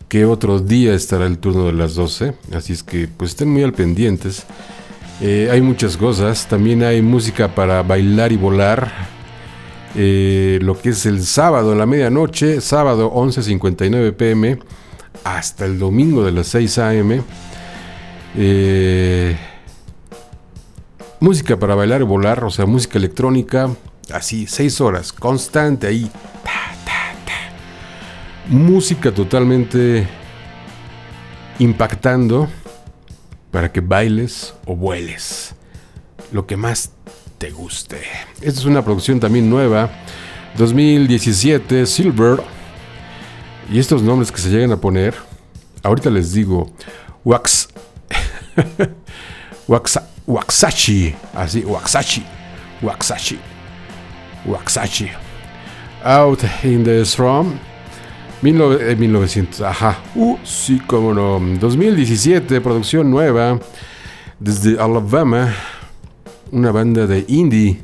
que 0.08 0.26
otro 0.26 0.60
día 0.60 0.94
estará 0.94 1.26
el 1.26 1.38
turno 1.38 1.68
de 1.68 1.74
las 1.74 1.96
12, 1.96 2.34
así 2.54 2.74
es 2.74 2.84
que 2.84 3.08
pues 3.08 3.32
estén 3.32 3.50
muy 3.50 3.64
al 3.64 3.74
pendientes. 3.74 4.46
Eh, 5.24 5.50
hay 5.52 5.62
muchas 5.62 5.98
cosas, 5.98 6.48
también 6.48 6.82
hay 6.82 7.04
música 7.04 7.54
para 7.54 7.84
bailar 7.84 8.32
y 8.32 8.38
volar, 8.38 8.92
eh, 9.94 10.58
lo 10.64 10.80
que 10.80 10.90
es 10.90 11.06
el 11.06 11.24
sábado 11.24 11.74
a 11.74 11.76
la 11.76 11.86
medianoche, 11.86 12.60
sábado 12.60 13.12
11.59 13.14 14.14
pm, 14.14 14.58
hasta 15.24 15.66
el 15.66 15.78
domingo 15.78 16.24
de 16.24 16.32
las 16.32 16.48
6 16.48 16.78
am. 16.80 17.24
Eh, 18.36 19.38
música 21.20 21.56
para 21.60 21.76
bailar 21.76 22.02
y 22.02 22.06
volar, 22.06 22.44
o 22.44 22.50
sea, 22.50 22.66
música 22.66 22.98
electrónica, 22.98 23.70
así, 24.12 24.48
seis 24.48 24.82
horas, 24.82 25.14
constante 25.14 25.86
ahí. 25.86 26.10
Música 28.50 29.14
totalmente 29.14 30.08
impactando 31.60 32.50
para 33.52 33.72
que 33.72 33.82
bailes 33.82 34.54
o 34.66 34.76
vueles. 34.76 35.54
Lo 36.32 36.48
que 36.48 36.58
más 36.58 36.92
te 37.38 37.52
guste. 37.52 38.02
Esta 38.42 38.60
es 38.60 38.66
una 38.66 38.84
producción 38.84 39.20
también 39.20 39.50
nueva. 39.50 39.90
2017, 40.58 41.86
Silver. 41.86 42.42
Y 43.70 43.80
estos 43.80 44.02
nombres 44.02 44.32
que 44.32 44.40
se 44.40 44.50
llegan 44.50 44.72
a 44.72 44.78
poner, 44.78 45.14
ahorita 45.84 46.10
les 46.10 46.34
digo, 46.34 46.72
Wax. 47.24 47.70
Waxachi. 50.28 51.16
Así, 51.34 51.64
Waxachi. 51.64 52.24
Waxachi. 52.82 53.40
Waxachi. 54.46 55.10
Out 56.04 56.44
in 56.64 56.84
the 56.84 57.02
Storm. 57.06 57.60
1900, 58.42 59.62
ajá. 59.62 60.00
Uh, 60.16 60.38
sí, 60.44 60.80
como 60.80 61.14
no. 61.14 61.40
2017, 61.60 62.62
producción 62.62 63.10
nueva. 63.10 63.60
Desde 64.40 64.80
Alabama. 64.82 65.54
Una 66.52 66.72
banda 66.72 67.08
de 67.08 67.24
indie. 67.28 67.80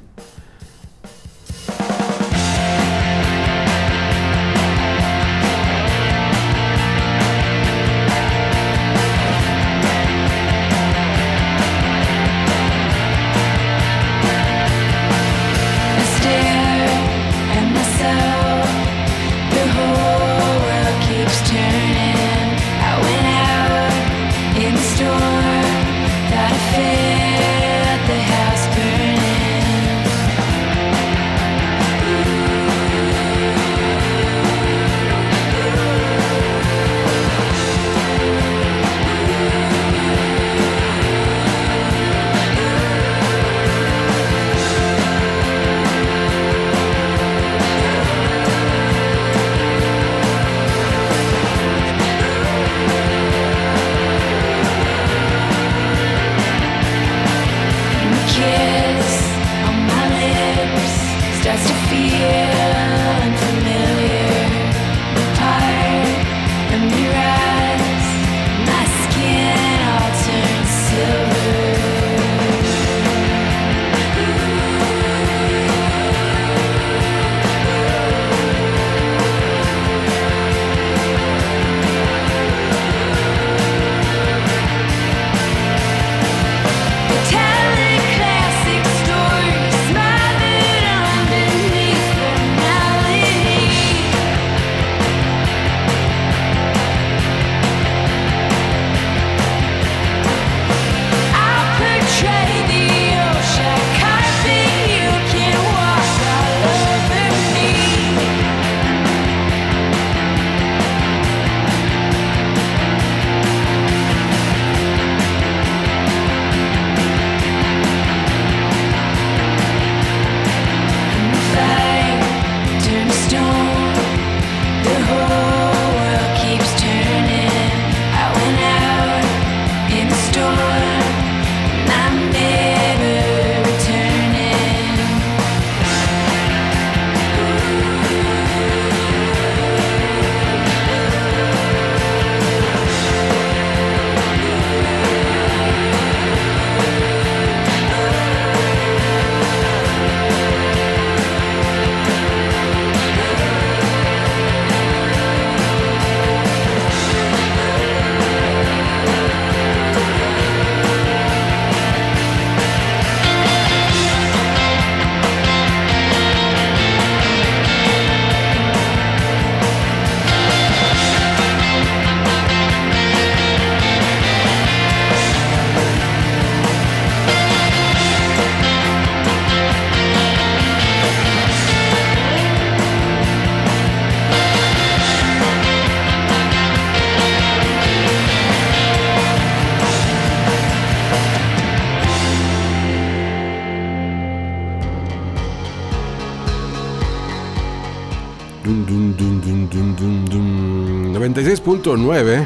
96.9. 201.48 202.46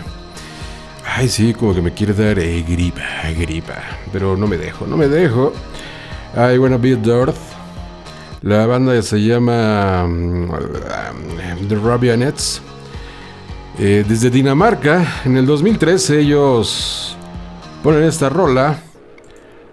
Ay, 1.03 1.27
sí, 1.27 1.55
como 1.55 1.73
que 1.73 1.81
me 1.81 1.91
quiere 1.91 2.13
dar 2.13 2.37
eh, 2.37 2.63
gripa, 2.67 3.01
gripa. 3.35 3.81
Pero 4.11 4.37
no 4.37 4.45
me 4.45 4.57
dejo, 4.57 4.85
no 4.85 4.95
me 4.95 5.07
dejo. 5.07 5.53
I 6.35 6.59
wanna 6.59 6.77
be 6.77 6.95
Dirt. 6.95 7.35
La 8.43 8.67
banda 8.67 9.01
se 9.01 9.17
llama 9.17 10.03
um, 10.05 10.47
The 11.67 11.75
Robionettes. 11.75 12.61
Eh, 13.79 14.05
desde 14.07 14.29
Dinamarca, 14.29 15.21
en 15.25 15.35
el 15.35 15.47
2013 15.47 16.19
ellos 16.19 17.17
ponen 17.81 18.03
esta 18.03 18.29
rola, 18.29 18.77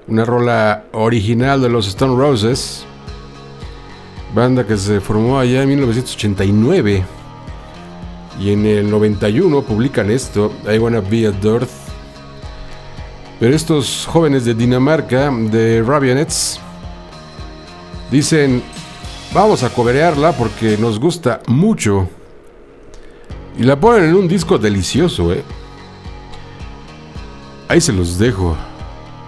una 0.07 0.25
rola 0.25 0.85
original 0.93 1.61
de 1.61 1.69
los 1.69 1.87
Stone 1.89 2.17
Roses, 2.17 2.87
banda 4.35 4.67
que 4.67 4.79
se 4.79 5.01
formó 5.01 5.39
allá 5.39 5.63
en 5.63 5.69
1989 5.69 7.18
y 8.41 8.53
en 8.53 8.67
el 8.67 8.91
91 8.91 9.63
publican 9.63 10.11
esto, 10.11 10.53
I 10.73 10.79
Wanna 10.79 11.01
Be 11.01 11.27
a 11.27 11.31
Dirt. 11.31 11.69
Pero 13.41 13.55
estos 13.55 14.07
jóvenes 14.07 14.45
de 14.45 14.55
Dinamarca, 14.55 15.31
de 15.31 15.83
Rabionets, 15.83 16.61
dicen, 18.11 18.63
vamos 19.33 19.63
a 19.63 19.71
coberearla 19.71 20.33
porque 20.33 20.77
nos 20.77 20.99
gusta 20.99 21.41
mucho. 21.47 22.09
Y 23.59 23.65
la 23.65 23.79
ponen 23.79 24.11
en 24.11 24.15
un 24.15 24.29
disco 24.29 24.59
delicioso, 24.59 25.33
¿eh? 25.33 25.43
Ahí 27.69 27.81
se 27.81 27.93
los 27.93 28.19
dejo 28.19 28.57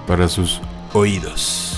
para 0.07 0.29
sus 0.29 0.61
oídos. 0.93 1.70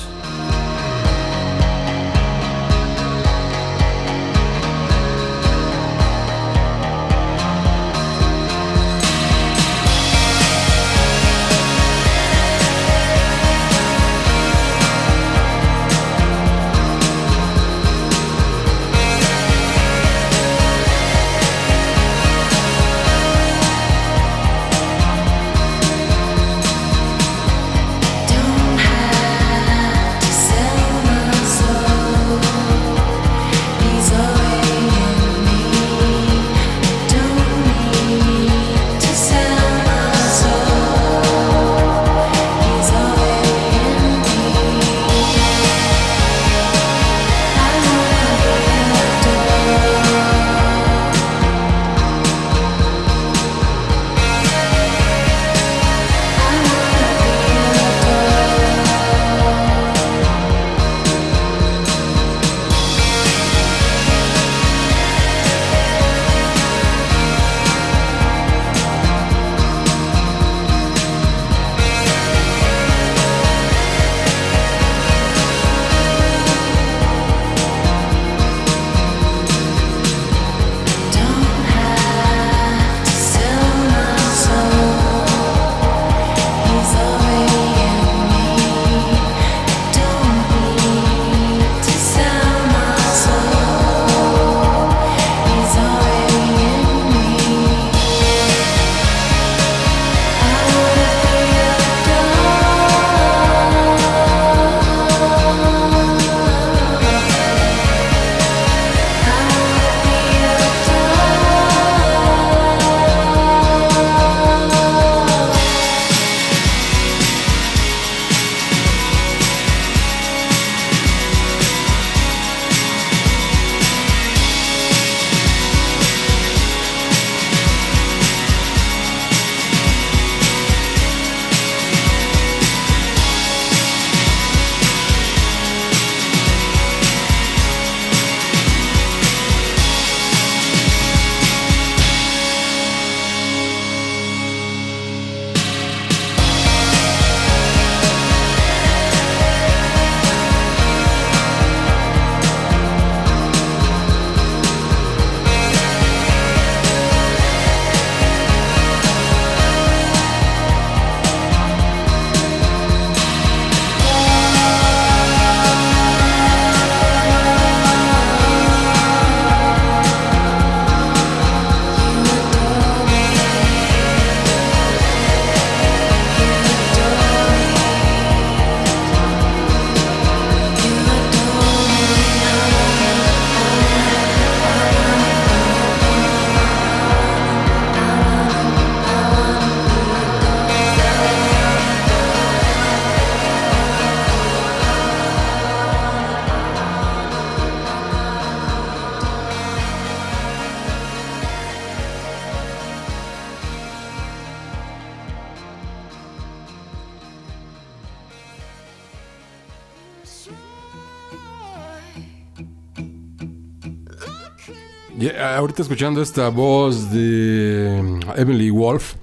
Ahorita 215.62 215.82
escuchando 215.82 216.20
esta 216.20 216.48
voz 216.48 217.12
de 217.12 218.18
Emily 218.36 218.68
Wolf. 218.70 219.14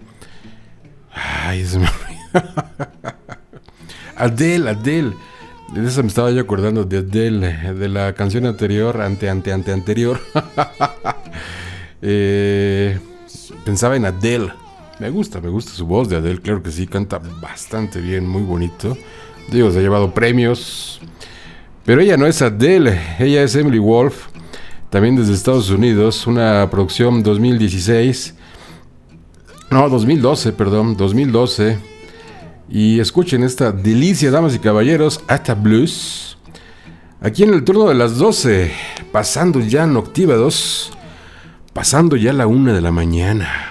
Ay, 1.11 1.65
se 1.65 1.79
me 1.79 1.85
Adele, 4.15 4.69
Adele. 4.69 5.13
De 5.73 5.85
esa 5.85 6.01
me 6.01 6.07
estaba 6.07 6.31
yo 6.31 6.39
acordando 6.39 6.85
de 6.85 6.99
Adele, 6.99 7.73
de 7.73 7.89
la 7.89 8.13
canción 8.13 8.45
anterior, 8.45 9.01
ante, 9.01 9.29
ante, 9.29 9.51
ante, 9.51 9.71
anterior. 9.71 10.19
Eh, 12.01 12.97
pensaba 13.65 13.97
en 13.97 14.05
Adele. 14.05 14.53
Me 14.99 15.09
gusta, 15.09 15.41
me 15.41 15.49
gusta 15.49 15.73
su 15.73 15.85
voz 15.85 16.07
de 16.07 16.15
Adele, 16.15 16.39
claro 16.39 16.63
que 16.63 16.71
sí, 16.71 16.87
canta 16.87 17.19
bastante 17.41 17.99
bien, 17.99 18.25
muy 18.25 18.43
bonito. 18.43 18.97
Digo, 19.51 19.69
se 19.69 19.79
ha 19.79 19.81
llevado 19.81 20.13
premios. 20.13 21.01
Pero 21.83 21.99
ella 21.99 22.15
no 22.15 22.25
es 22.25 22.41
Adele, 22.41 22.97
ella 23.19 23.43
es 23.43 23.53
Emily 23.53 23.79
Wolf 23.79 24.28
también 24.89 25.15
desde 25.15 25.33
Estados 25.33 25.69
Unidos, 25.69 26.25
una 26.25 26.67
producción 26.69 27.21
2016 27.21 28.35
No, 29.69 29.87
2012, 29.87 30.51
perdón, 30.53 30.97
2012. 30.97 31.77
Y 32.69 32.99
escuchen 32.99 33.43
esta 33.43 33.71
delicia, 33.71 34.31
damas 34.31 34.55
y 34.55 34.59
caballeros, 34.59 35.21
hasta 35.27 35.53
blues. 35.53 36.37
Aquí 37.21 37.43
en 37.43 37.53
el 37.53 37.63
turno 37.63 37.87
de 37.87 37.95
las 37.95 38.17
12, 38.17 38.71
pasando 39.11 39.59
ya 39.59 39.85
noctívados, 39.85 40.91
pasando 41.73 42.15
ya 42.15 42.33
la 42.33 42.47
una 42.47 42.73
de 42.73 42.81
la 42.81 42.91
mañana. 42.91 43.68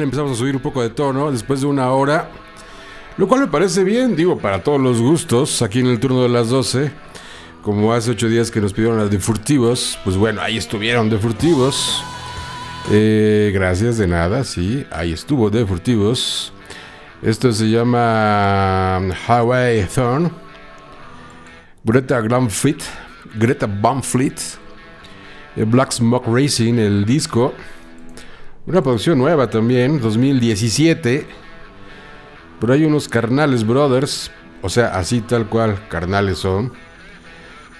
Empezamos 0.00 0.32
a 0.32 0.34
subir 0.36 0.56
un 0.56 0.62
poco 0.62 0.82
de 0.82 0.90
tono 0.90 1.30
después 1.30 1.60
de 1.60 1.66
una 1.66 1.90
hora. 1.90 2.30
Lo 3.18 3.28
cual 3.28 3.42
me 3.42 3.46
parece 3.48 3.84
bien, 3.84 4.16
digo, 4.16 4.38
para 4.38 4.62
todos 4.62 4.80
los 4.80 5.00
gustos, 5.00 5.60
aquí 5.60 5.80
en 5.80 5.86
el 5.86 6.00
turno 6.00 6.22
de 6.22 6.28
las 6.28 6.48
12. 6.48 6.90
Como 7.60 7.92
hace 7.92 8.10
ocho 8.10 8.28
días 8.28 8.50
que 8.50 8.60
nos 8.60 8.72
pidieron 8.72 8.98
las 8.98 9.10
de 9.10 9.20
furtivos, 9.20 9.98
pues 10.02 10.16
bueno, 10.16 10.40
ahí 10.40 10.56
estuvieron 10.56 11.10
de 11.10 11.18
furtivos. 11.18 12.02
Eh, 12.90 13.52
gracias, 13.54 13.98
de 13.98 14.08
nada, 14.08 14.42
sí, 14.42 14.84
ahí 14.90 15.12
estuvo 15.12 15.50
de 15.50 15.64
furtivos. 15.64 16.52
Esto 17.22 17.52
se 17.52 17.70
llama 17.70 18.96
Hawaii 19.28 19.84
Thorn. 19.84 20.32
Greta 21.84 22.20
Glamfleet, 22.20 22.82
Greta 23.34 23.66
Bumfleet, 23.66 24.40
Black 25.56 25.92
Smoke 25.92 26.26
Racing, 26.26 26.74
el 26.74 27.04
disco. 27.04 27.54
Una 28.64 28.80
producción 28.80 29.18
nueva 29.18 29.50
también, 29.50 30.00
2017. 30.00 31.26
Pero 32.60 32.72
hay 32.72 32.84
unos 32.84 33.08
Carnales 33.08 33.66
Brothers, 33.66 34.30
o 34.62 34.68
sea, 34.68 34.96
así 34.96 35.20
tal 35.20 35.48
cual, 35.48 35.88
carnales 35.88 36.38
son. 36.38 36.72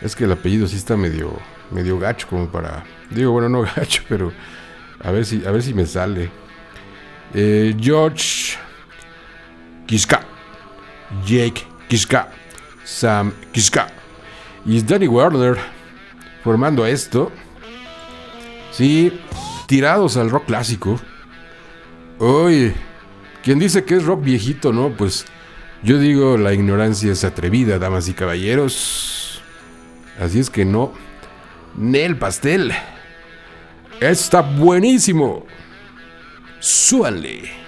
Es 0.01 0.17
que 0.17 0.25
el 0.25 0.33
apellido 0.33 0.67
sí 0.67 0.75
está 0.75 0.97
medio, 0.97 1.39
medio 1.71 2.01
gacho, 2.01 2.27
como 2.27 2.49
para. 2.49 2.83
Digo, 3.11 3.31
bueno, 3.31 3.49
no 3.49 3.61
gacho, 3.77 4.03
pero 4.09 4.33
a 5.01 5.13
ver 5.13 5.25
si, 5.25 5.45
a 5.47 5.53
ver 5.53 5.63
si 5.63 5.73
me 5.73 5.87
sale. 5.87 6.31
Eh, 7.33 7.77
George 7.79 8.57
Kiska, 9.87 10.23
Jake 11.25 11.65
Kiska, 11.89 12.29
Sam 12.85 13.33
Kiska 13.53 13.87
y 14.67 14.83
Danny 14.83 15.07
Warner 15.07 15.57
formando 16.43 16.85
esto. 16.85 17.31
Sí, 18.73 19.13
tirados 19.73 20.19
al 20.19 20.29
rock 20.29 20.45
clásico. 20.45 21.01
Oye, 22.19 22.75
quien 23.43 23.59
dice 23.59 23.85
que 23.85 23.95
es 23.95 24.05
rock 24.05 24.23
viejito, 24.23 24.71
no? 24.71 24.95
Pues 24.95 25.25
yo 25.83 25.99
digo, 25.99 26.37
la 26.37 26.53
ignorancia 26.53 27.11
es 27.11 27.25
atrevida, 27.25 27.79
damas 27.79 28.07
y 28.07 28.13
caballeros. 28.13 29.41
Así 30.21 30.41
es 30.41 30.51
que 30.51 30.67
no. 30.67 30.93
Nel 31.75 32.19
pastel. 32.19 32.71
Está 33.99 34.43
buenísimo. 34.43 35.47
Súbanle. 36.61 37.62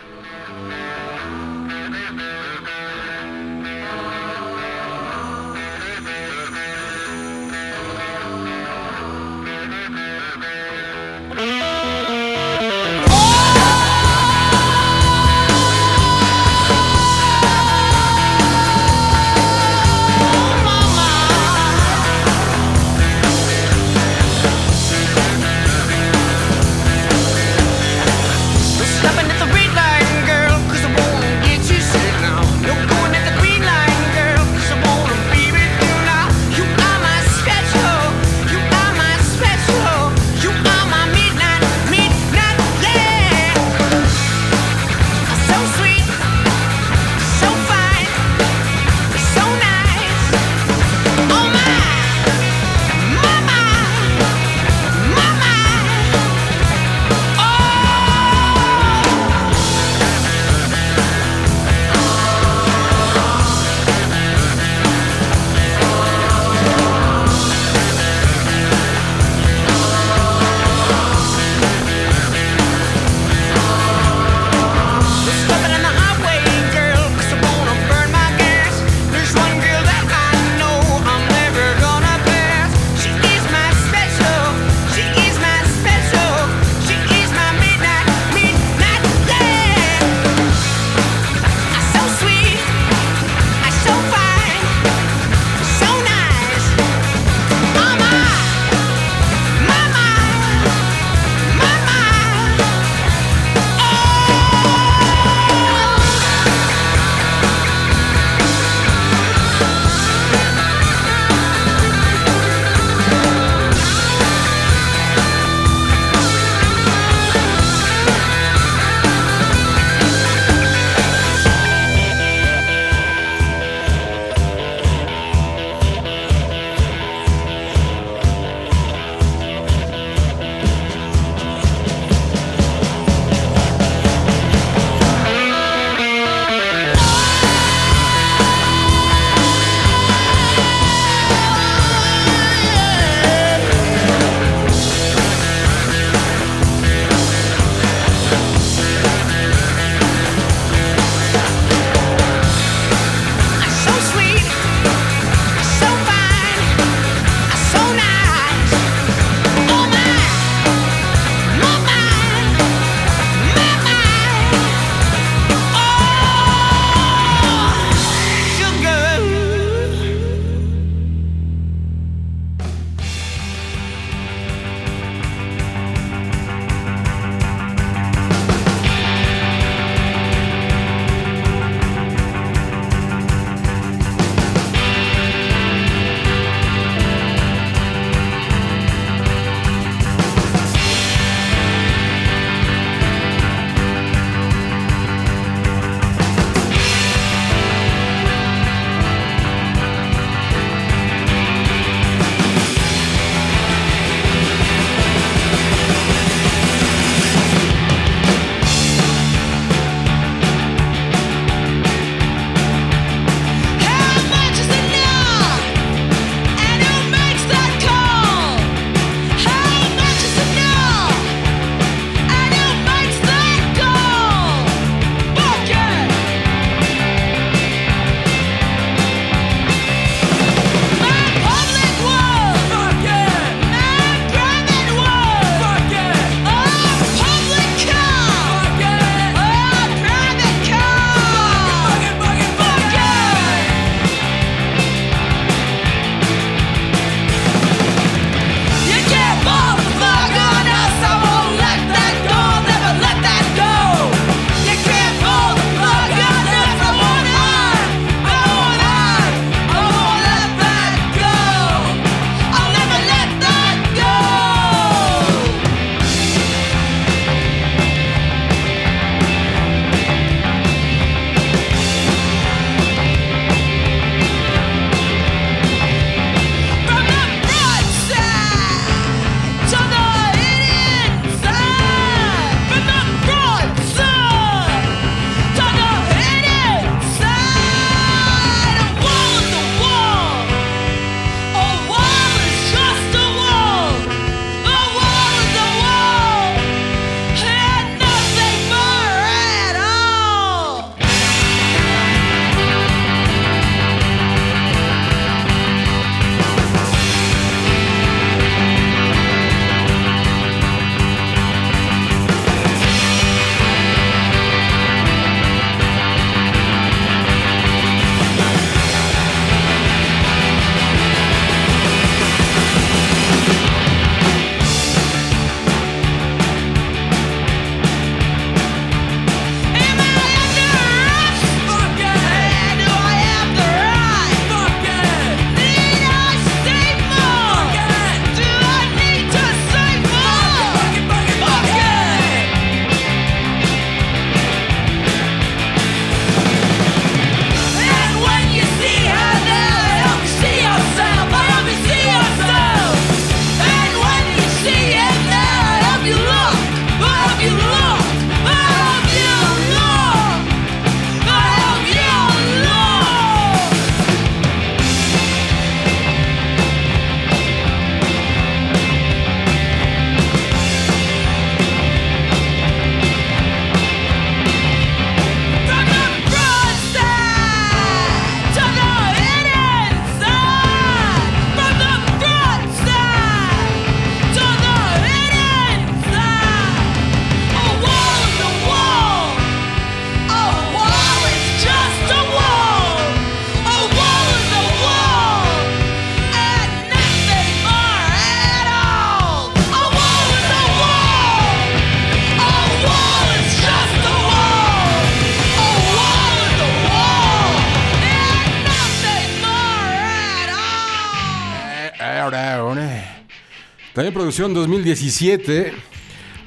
Producción 414.14 414.54
2017, 414.54 415.72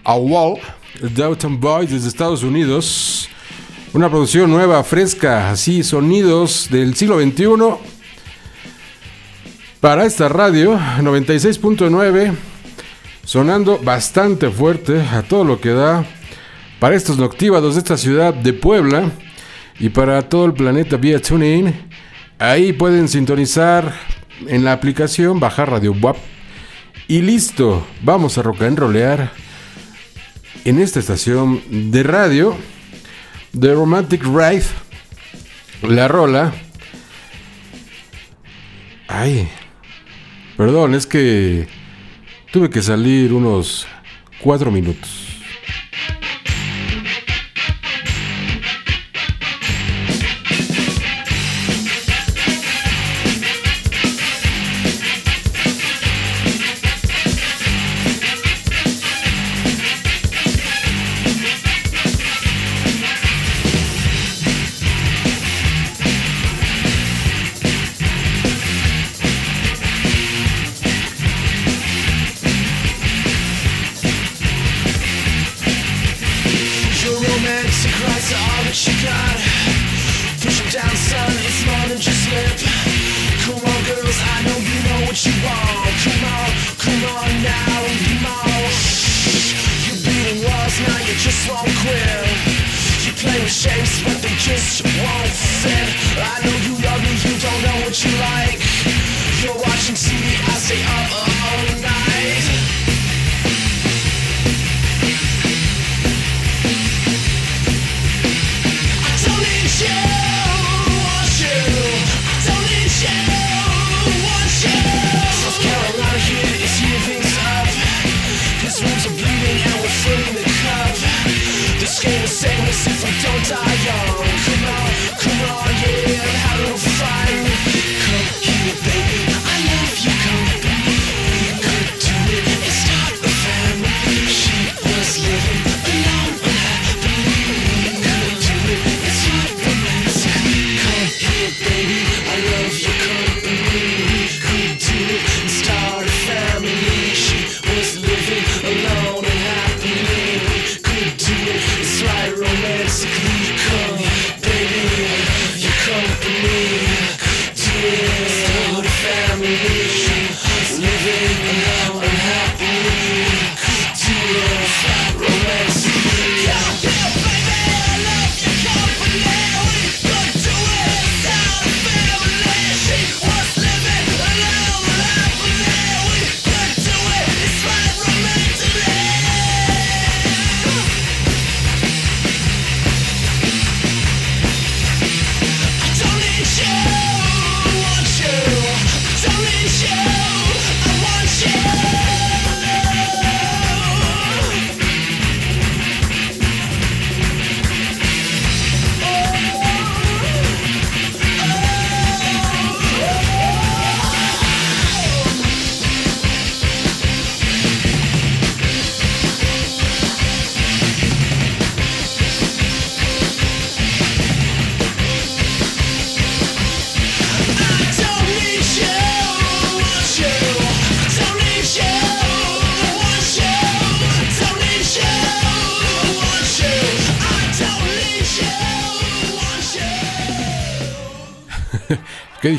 A 0.05 0.15
Wall, 0.15 0.57
Downton 1.01 1.59
Boys 1.59 1.91
desde 1.91 2.07
Estados 2.07 2.41
Unidos. 2.41 3.29
Una 3.93 4.09
producción 4.09 4.49
nueva, 4.49 4.83
fresca, 4.83 5.51
así, 5.51 5.83
sonidos 5.83 6.69
del 6.71 6.95
siglo 6.95 7.19
XXI. 7.19 7.45
Para 9.81 10.05
esta 10.05 10.29
radio, 10.29 10.79
96.9, 10.79 12.33
sonando 13.25 13.77
bastante 13.79 14.49
fuerte 14.49 15.01
a 15.01 15.21
todo 15.21 15.43
lo 15.43 15.59
que 15.59 15.69
da 15.69 16.05
para 16.79 16.95
estos 16.95 17.17
noctívados 17.17 17.75
de 17.75 17.79
esta 17.79 17.97
ciudad 17.97 18.33
de 18.33 18.53
Puebla 18.53 19.11
y 19.79 19.89
para 19.89 20.21
todo 20.29 20.45
el 20.45 20.53
planeta 20.53 20.95
vía 20.95 21.21
TuneIn. 21.21 21.73
Ahí 22.39 22.71
pueden 22.71 23.09
sintonizar 23.09 23.93
en 24.47 24.63
la 24.63 24.71
aplicación, 24.71 25.39
bajar 25.39 25.69
Radio 25.69 25.93
WAP 26.01 26.17
y 27.07 27.21
listo, 27.21 27.85
vamos 28.01 28.37
a 28.37 28.41
rock 28.41 28.63
and 28.63 28.79
rollear 28.79 29.31
en 30.65 30.79
esta 30.79 30.99
estación 30.99 31.61
de 31.91 32.03
radio 32.03 32.57
The 33.57 33.73
Romantic 33.73 34.23
Ride. 34.23 34.65
La 35.83 36.07
rola. 36.07 36.53
Ay, 39.07 39.47
perdón, 40.57 40.95
es 40.95 41.05
que 41.05 41.67
tuve 42.51 42.69
que 42.69 42.81
salir 42.81 43.33
unos 43.33 43.87
cuatro 44.41 44.71
minutos. 44.71 45.26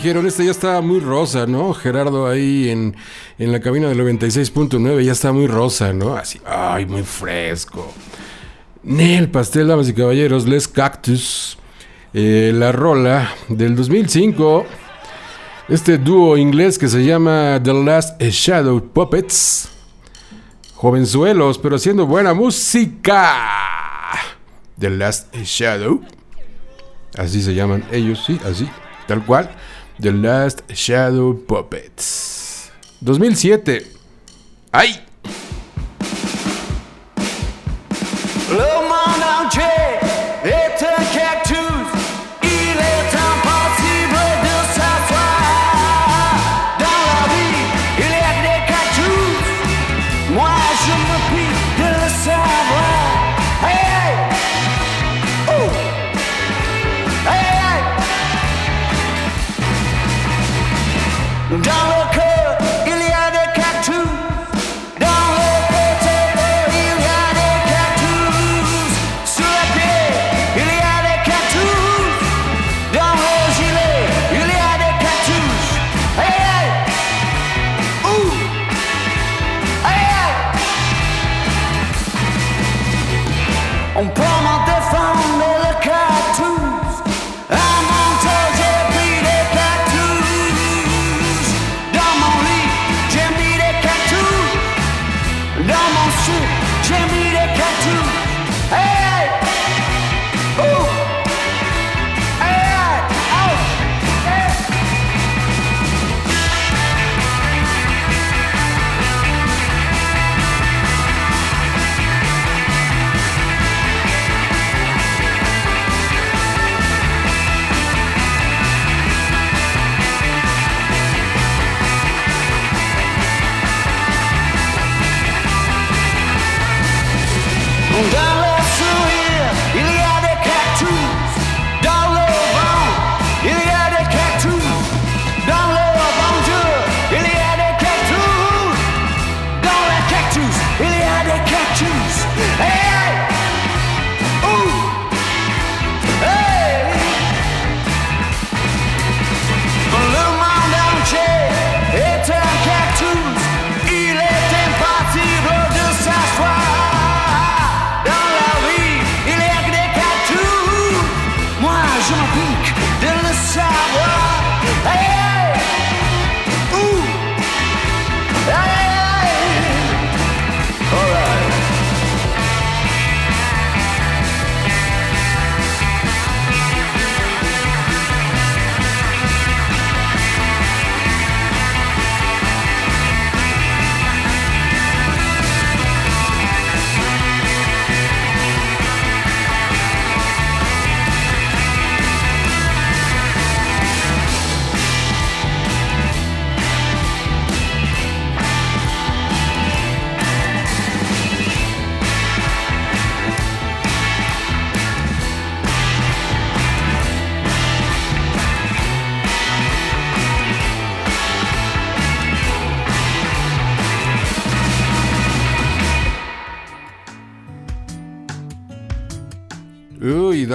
Dijeron, 0.09 0.27
este 0.27 0.47
ya 0.47 0.53
está 0.53 0.81
muy 0.81 1.01
rosa, 1.01 1.47
¿no? 1.47 1.75
Gerardo 1.75 2.27
ahí 2.27 2.71
en, 2.71 2.97
la 3.37 3.61
cabina 3.61 3.89
del 3.89 4.01
96.9 4.01 5.03
ya 5.03 5.13
está 5.13 5.33
muy 5.33 5.47
rosa, 5.47 5.93
¿no? 5.93 6.17
Así, 6.17 6.41
ay, 6.47 6.87
muy 6.87 7.03
fresco. 7.03 7.93
Nel 8.83 9.29
Pastel, 9.29 9.69
damas 9.69 9.87
y 9.87 9.93
caballeros, 9.93 10.49
Les 10.49 10.67
Cactus, 10.67 11.59
eh, 12.15 12.53
la 12.55 12.73
rola 12.73 13.35
del 13.49 13.77
2005. 13.77 14.65
Este 15.69 15.99
dúo 15.99 16.39
inglés 16.39 16.79
que 16.79 16.89
se 16.89 17.05
llama 17.05 17.61
The 17.63 17.75
Last 17.75 18.19
Shadow 18.23 18.83
Puppets. 18.83 19.69
Jovenzuelos, 20.75 21.59
pero 21.59 21.77
haciendo 21.77 22.07
buena 22.07 22.33
música. 22.33 23.35
The 24.79 24.89
Last 24.89 25.37
Shadow. 25.37 26.01
Así 27.15 27.43
se 27.43 27.55
llaman 27.55 27.85
ellos, 27.93 28.23
sí, 28.25 28.41
así, 28.47 28.71
tal 29.07 29.23
cual. 29.27 29.51
The 30.01 30.13
Last 30.13 30.63
Shadow 30.73 31.35
Puppets. 31.35 32.71
2007. 33.01 33.85
¡Ay! 34.71 35.08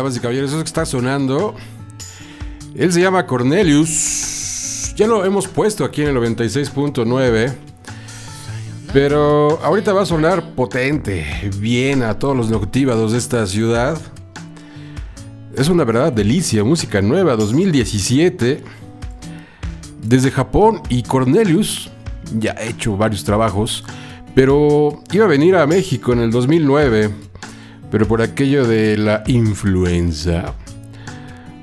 Damas 0.03 0.17
y 0.17 0.19
caballeros, 0.19 0.49
eso 0.49 0.59
que 0.59 0.65
está 0.65 0.85
sonando. 0.85 1.55
Él 2.75 2.91
se 2.91 2.99
llama 2.99 3.25
Cornelius. 3.25 4.93
Ya 4.97 5.07
lo 5.07 5.23
hemos 5.23 5.47
puesto 5.47 5.85
aquí 5.85 6.01
en 6.01 6.09
el 6.09 6.17
96.9. 6.17 7.53
Pero 8.91 9.61
ahorita 9.63 9.93
va 9.93 10.01
a 10.01 10.05
sonar 10.05 10.55
potente, 10.55 11.25
bien 11.57 12.03
a 12.03 12.19
todos 12.19 12.35
los 12.35 12.49
noctívados 12.49 13.13
de 13.13 13.17
esta 13.17 13.47
ciudad. 13.47 13.97
Es 15.55 15.69
una 15.69 15.85
verdad 15.85 16.11
delicia, 16.11 16.65
música 16.65 17.01
nueva, 17.01 17.37
2017. 17.37 18.61
Desde 20.03 20.31
Japón 20.31 20.81
y 20.89 21.03
Cornelius 21.03 21.89
ya 22.37 22.51
ha 22.51 22.63
hecho 22.63 22.97
varios 22.97 23.23
trabajos, 23.23 23.85
pero 24.35 25.01
iba 25.13 25.23
a 25.23 25.29
venir 25.29 25.55
a 25.55 25.65
México 25.65 26.11
en 26.11 26.19
el 26.19 26.31
2009 26.31 27.32
pero 27.93 28.07
por 28.07 28.23
aquello 28.23 28.65
de 28.65 28.97
la 28.97 29.23
influenza. 29.27 30.55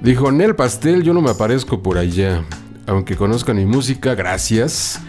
Dijo, 0.00 0.30
Nel 0.30 0.54
Pastel, 0.54 1.02
yo 1.02 1.12
no 1.12 1.20
me 1.20 1.30
aparezco 1.30 1.82
por 1.82 1.98
allá, 1.98 2.44
aunque 2.86 3.16
conozcan 3.16 3.56
mi 3.56 3.66
música, 3.66 4.14
gracias. 4.14 5.00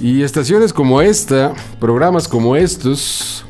Y 0.00 0.22
estaciones 0.22 0.72
como 0.72 1.02
esta, 1.02 1.54
programas 1.78 2.26
como 2.26 2.56
estos, 2.56 3.44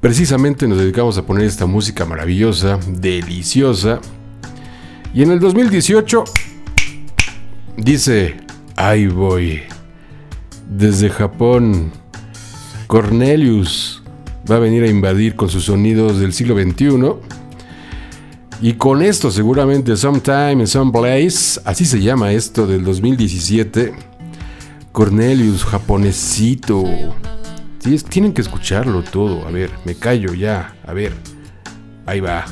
precisamente 0.00 0.66
nos 0.66 0.78
dedicamos 0.78 1.18
a 1.18 1.26
poner 1.26 1.44
esta 1.44 1.66
música 1.66 2.06
maravillosa, 2.06 2.78
deliciosa. 2.88 4.00
Y 5.12 5.24
en 5.24 5.30
el 5.30 5.40
2018 5.40 6.24
dice, 7.76 8.38
ahí 8.76 9.08
voy, 9.08 9.60
desde 10.70 11.10
Japón, 11.10 11.92
Cornelius 12.86 14.02
va 14.50 14.56
a 14.56 14.60
venir 14.60 14.84
a 14.84 14.88
invadir 14.88 15.34
con 15.34 15.48
sus 15.48 15.64
sonidos 15.64 16.18
del 16.18 16.32
siglo 16.32 16.54
XXI. 16.54 17.14
Y 18.62 18.74
con 18.74 19.02
esto 19.02 19.30
seguramente 19.30 19.96
Sometime 19.96 20.66
Some 20.66 20.92
Place, 20.92 21.60
así 21.64 21.84
se 21.84 22.00
llama 22.00 22.32
esto 22.32 22.66
del 22.66 22.84
2017, 22.84 23.92
Cornelius 24.92 25.64
japonesito. 25.64 26.84
tienen 28.08 28.32
que 28.32 28.40
escucharlo 28.40 29.02
todo. 29.02 29.46
A 29.46 29.50
ver, 29.50 29.70
me 29.84 29.94
callo 29.94 30.32
ya. 30.32 30.74
A 30.86 30.94
ver, 30.94 31.12
ahí 32.06 32.20
va. 32.20 32.46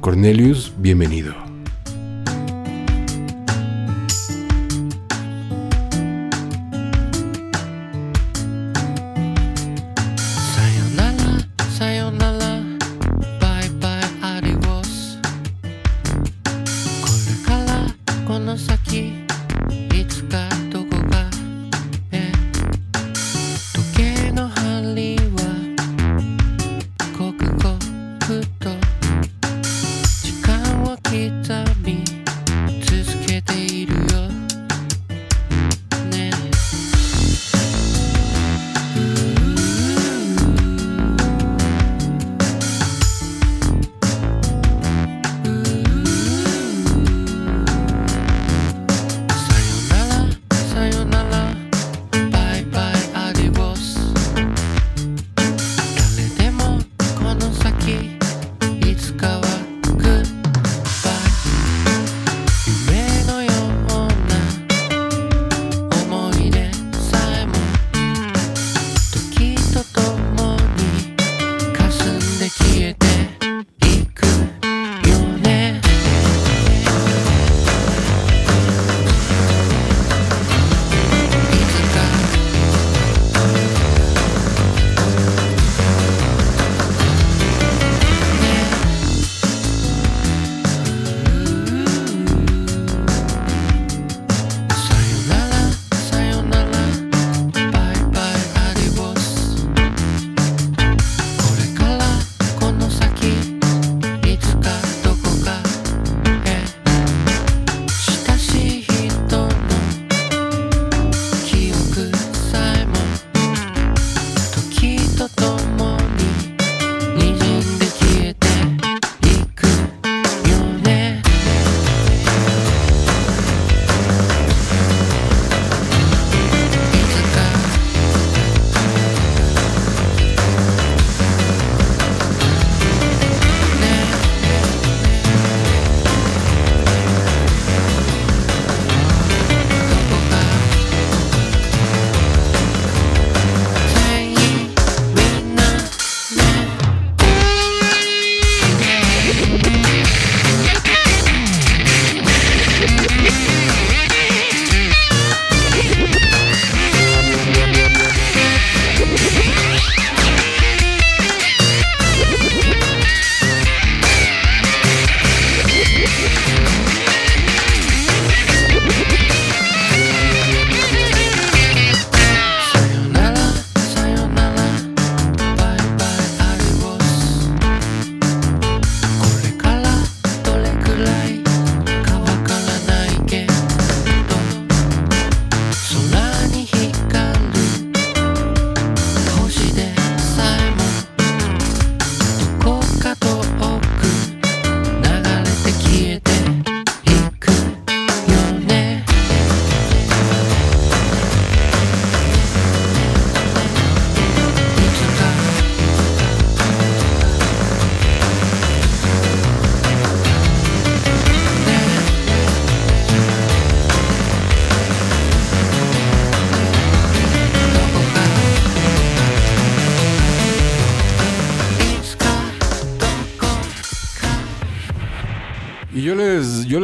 Cornelius, 0.00 0.72
bienvenido. 0.78 1.51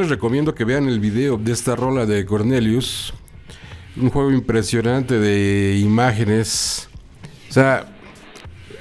Recomiendo 0.08 0.54
que 0.54 0.64
vean 0.64 0.88
el 0.88 1.00
video 1.00 1.36
de 1.36 1.52
esta 1.52 1.76
rola 1.76 2.06
de 2.06 2.24
Cornelius. 2.24 3.12
Un 3.96 4.10
juego 4.10 4.30
impresionante 4.30 5.18
de 5.18 5.76
imágenes. 5.78 6.88
O 7.48 7.52
sea, 7.52 7.86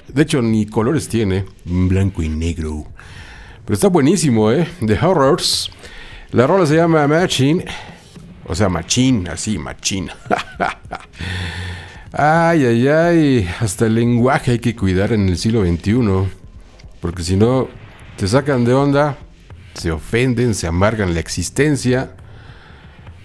de 0.07 0.21
hecho 0.21 0.41
ni 0.41 0.65
colores 0.65 1.07
tiene. 1.07 1.45
Blanco 1.65 2.23
y 2.23 2.29
negro. 2.29 2.85
Pero 3.65 3.75
está 3.75 3.89
buenísimo, 3.89 4.51
¿eh? 4.51 4.67
The 4.85 4.97
Horrors. 5.05 5.69
La 6.31 6.47
rola 6.47 6.65
se 6.65 6.75
llama 6.75 7.07
Machine. 7.07 7.65
O 8.45 8.55
sea, 8.55 8.69
Machine, 8.69 9.29
así, 9.29 9.57
Machine. 9.57 10.11
ay, 12.13 12.65
ay, 12.65 12.87
ay. 12.87 13.49
Hasta 13.59 13.87
el 13.87 13.95
lenguaje 13.95 14.51
hay 14.51 14.59
que 14.59 14.75
cuidar 14.75 15.13
en 15.13 15.27
el 15.27 15.37
siglo 15.37 15.65
XXI. 15.65 16.29
Porque 17.01 17.23
si 17.23 17.35
no, 17.35 17.67
te 18.15 18.27
sacan 18.27 18.65
de 18.65 18.73
onda 18.73 19.17
se 19.77 19.91
ofenden, 19.91 20.53
se 20.53 20.67
amargan 20.67 21.13
la 21.13 21.19
existencia. 21.19 22.11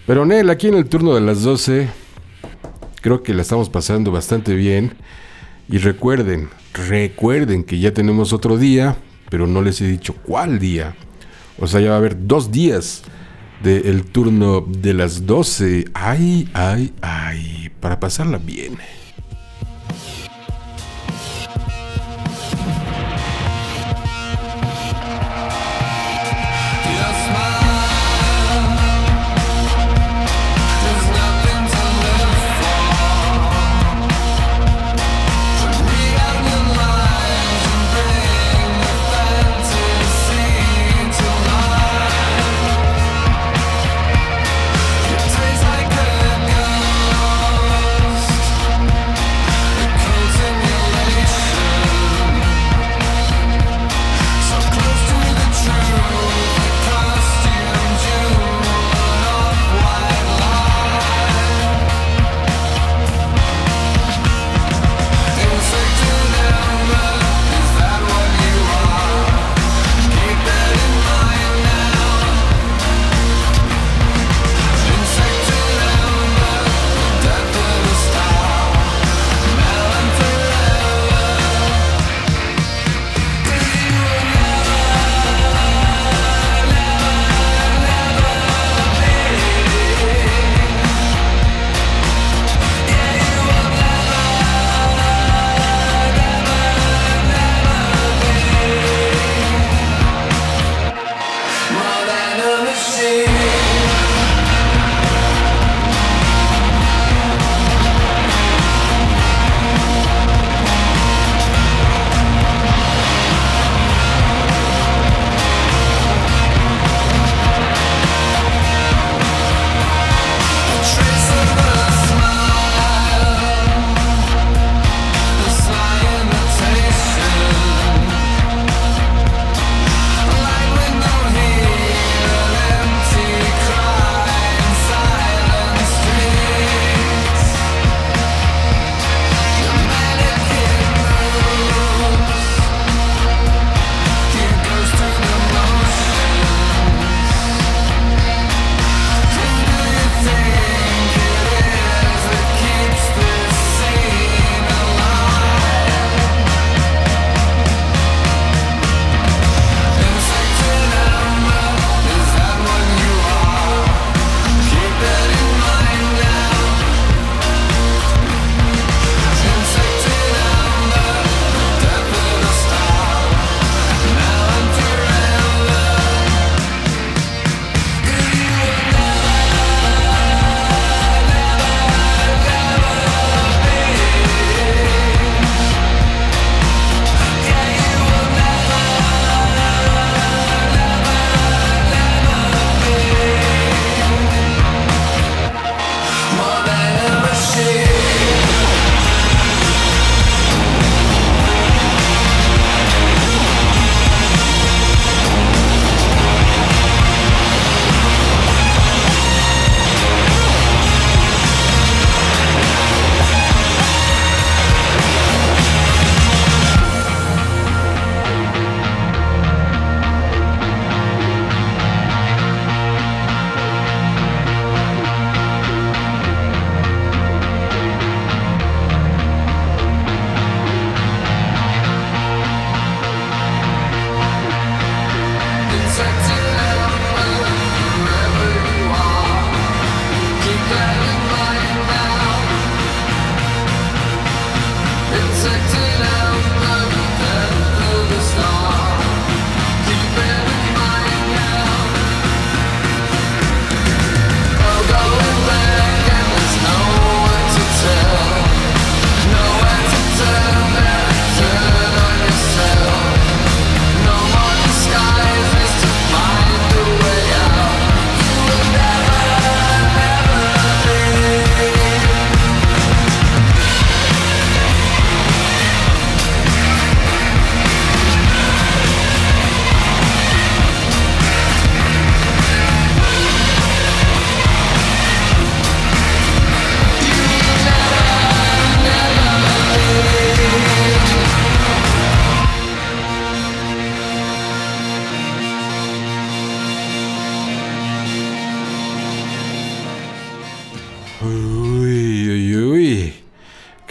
Pero 0.07 0.25
Nel, 0.27 0.51
aquí 0.51 0.69
en 0.69 0.75
el 0.75 0.87
turno 0.87 1.15
de 1.15 1.21
las 1.21 1.43
12, 1.43 1.89
creo 3.01 3.23
que 3.23 3.35
la 3.35 3.43
estamos 3.43 3.69
pasando 3.69 4.11
bastante 4.11 4.55
bien. 4.55 4.95
Y 5.69 5.79
recuerden, 5.79 6.49
recuerden 6.89 7.65
que 7.65 7.79
ya 7.79 7.95
tenemos 7.95 8.33
otro 8.33 8.59
día, 8.59 8.97
pero 9.31 9.47
no 9.47 9.63
les 9.63 9.81
he 9.81 9.87
dicho 9.87 10.15
cuál 10.15 10.59
día. 10.59 10.95
O 11.59 11.67
sea, 11.67 11.81
ya 11.81 11.91
va 11.91 11.95
a 11.95 11.99
haber 11.99 12.27
dos 12.27 12.51
días 12.51 13.03
del 13.63 14.05
turno 14.05 14.61
de 14.67 14.95
las 14.95 15.27
12. 15.27 15.87
Ay, 15.95 16.49
ay, 16.53 16.93
ay, 17.01 17.71
para 17.81 18.01
pasarla 18.01 18.39
bien. 18.39 18.77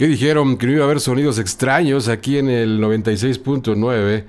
¿Qué 0.02 0.08
dijeron? 0.08 0.56
Que 0.56 0.66
no 0.66 0.72
iba 0.72 0.82
a 0.82 0.86
haber 0.86 0.98
sonidos 0.98 1.38
extraños 1.38 2.08
aquí 2.08 2.36
en 2.36 2.48
el 2.48 2.80
96.9 2.80 4.24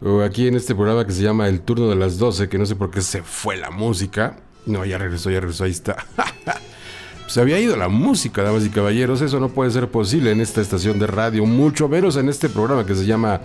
o 0.00 0.20
aquí 0.20 0.46
en 0.46 0.54
este 0.54 0.76
programa 0.76 1.04
que 1.04 1.10
se 1.10 1.24
llama 1.24 1.48
El 1.48 1.60
Turno 1.60 1.88
de 1.88 1.96
las 1.96 2.18
12, 2.18 2.48
que 2.48 2.56
no 2.56 2.64
sé 2.64 2.76
por 2.76 2.92
qué 2.92 3.00
se 3.00 3.24
fue 3.24 3.56
la 3.56 3.70
música. 3.70 4.36
No, 4.64 4.84
ya 4.84 4.96
regresó, 4.96 5.28
ya 5.28 5.40
regresó, 5.40 5.64
ahí 5.64 5.72
está. 5.72 5.96
se 7.26 7.40
había 7.40 7.58
ido 7.58 7.76
la 7.76 7.88
música, 7.88 8.44
damas 8.44 8.64
y 8.64 8.70
caballeros. 8.70 9.20
Eso 9.20 9.40
no 9.40 9.48
puede 9.48 9.72
ser 9.72 9.88
posible 9.88 10.30
en 10.30 10.40
esta 10.40 10.60
estación 10.60 11.00
de 11.00 11.08
radio, 11.08 11.44
mucho 11.46 11.88
menos 11.88 12.16
en 12.16 12.28
este 12.28 12.48
programa 12.48 12.86
que 12.86 12.94
se 12.94 13.04
llama 13.04 13.40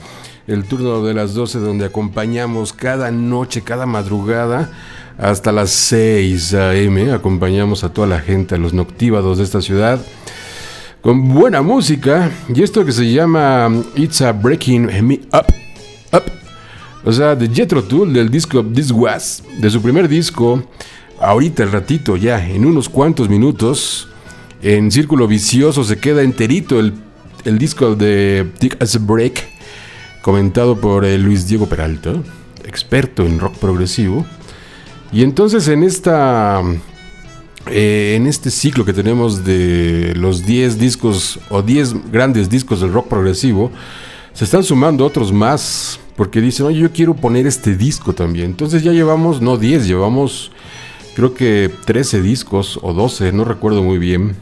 El 0.46 0.66
Turno 0.66 1.04
de 1.04 1.16
las 1.16 1.34
12, 1.34 1.58
donde 1.58 1.86
acompañamos 1.86 2.72
cada 2.72 3.10
noche, 3.10 3.64
cada 3.64 3.88
madrugada, 3.88 4.70
hasta 5.18 5.52
las 5.52 5.72
6 5.72 6.54
a.m. 6.54 7.14
Acompañamos 7.14 7.84
a 7.84 7.92
toda 7.92 8.06
la 8.06 8.20
gente, 8.20 8.54
a 8.54 8.60
los 8.60 8.76
noctívados 8.76 9.40
de 9.40 9.44
esta 9.44 9.60
ciudad, 9.60 10.00
con 11.04 11.30
buena 11.30 11.62
música. 11.62 12.32
Y 12.54 12.64
esto 12.64 12.84
que 12.84 12.92
se 12.92 13.12
llama 13.12 13.70
It's 13.96 14.22
a 14.22 14.32
Breaking 14.32 14.88
Me 15.06 15.20
Up. 15.32 15.46
Up. 16.12 16.24
O 17.06 17.14
sea, 17.14 17.36
de 17.36 17.48
Jetro 17.48 17.84
Tool, 17.84 18.12
del 18.12 18.32
disco 18.32 18.64
This 18.64 18.90
Was, 18.92 19.44
de 19.60 19.70
su 19.70 19.80
primer 19.82 20.08
disco 20.08 20.64
ahorita 21.24 21.64
el 21.64 21.72
ratito 21.72 22.18
ya, 22.18 22.46
en 22.46 22.66
unos 22.66 22.90
cuantos 22.90 23.30
minutos, 23.30 24.10
en 24.62 24.92
Círculo 24.92 25.28
Vicioso 25.28 25.84
se 25.84 25.98
queda 25.98 26.22
enterito 26.22 26.80
el, 26.80 26.94
disco 27.58 27.96
de 27.96 28.50
Tick 28.60 28.82
as 28.82 28.96
a 28.96 29.00
Break, 29.00 29.44
comentado 30.22 30.80
por 30.80 31.06
eh, 31.06 31.18
Luis 31.18 31.48
Diego 31.48 31.68
Peralta, 31.68 32.14
experto 32.66 33.26
en 33.26 33.40
rock 33.40 33.56
progresivo. 33.58 34.26
Y 35.12 35.24
entonces 35.24 35.68
en 35.68 35.84
esta... 35.84 36.62
Eh, 37.68 38.16
en 38.16 38.28
este 38.28 38.50
ciclo 38.50 38.84
que 38.84 38.94
tenemos 38.94 39.46
de 39.46 40.14
los 40.16 40.46
10 40.46 40.78
discos 40.78 41.40
o 41.50 41.62
10 41.62 42.12
grandes 42.12 42.50
discos 42.50 42.82
del 42.82 42.92
rock 42.92 43.08
progresivo, 43.08 43.72
se 44.34 44.44
están 44.44 44.64
sumando 44.64 45.06
otros 45.06 45.32
más 45.32 46.00
porque 46.16 46.42
dicen, 46.42 46.66
oye, 46.66 46.80
yo 46.80 46.92
quiero 46.92 47.14
poner 47.14 47.48
este 47.48 47.76
disco 47.76 48.14
también. 48.14 48.48
Entonces 48.48 48.84
ya 48.84 48.92
llevamos, 48.92 49.42
no 49.42 49.58
10, 49.58 49.88
llevamos 49.88 50.52
creo 51.16 51.34
que 51.34 51.72
13 51.86 52.22
discos 52.22 52.80
o 52.82 52.94
12, 52.94 53.32
no 53.32 53.46
recuerdo 53.46 53.84
muy 53.84 53.98
bien. 53.98 54.36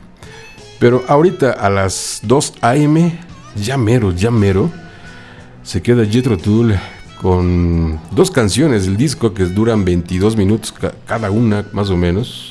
Pero 0.79 1.03
ahorita 1.07 1.51
a 1.51 1.69
las 1.69 2.21
2 2.23 2.53
am, 2.61 3.11
ya 3.55 3.77
mero, 3.77 4.11
ya 4.11 4.31
mero, 4.31 4.71
se 5.63 5.81
queda 5.81 6.05
Jetro 6.05 6.37
Tool 6.37 6.75
con 7.21 7.99
dos 8.11 8.31
canciones 8.31 8.85
del 8.85 8.97
disco 8.97 9.33
que 9.33 9.45
duran 9.45 9.85
22 9.85 10.35
minutos 10.35 10.73
cada 11.05 11.29
una, 11.29 11.65
más 11.71 11.89
o 11.91 11.97
menos. 11.97 12.50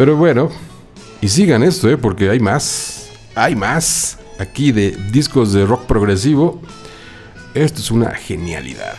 Pero 0.00 0.16
bueno, 0.16 0.48
y 1.20 1.28
sigan 1.28 1.62
esto, 1.62 1.90
¿eh? 1.90 1.98
porque 1.98 2.30
hay 2.30 2.40
más, 2.40 3.10
hay 3.34 3.54
más 3.54 4.16
aquí 4.38 4.72
de 4.72 4.92
discos 5.12 5.52
de 5.52 5.66
rock 5.66 5.84
progresivo. 5.84 6.58
Esto 7.52 7.80
es 7.80 7.90
una 7.90 8.14
genialidad. 8.14 8.94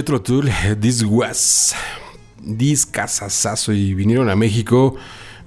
Jetro 0.00 0.22
Tull, 0.22 0.48
This 0.80 1.04
Was. 1.04 1.74
Discasasazo 2.38 3.74
y 3.74 3.92
vinieron 3.92 4.30
a 4.30 4.36
México 4.36 4.96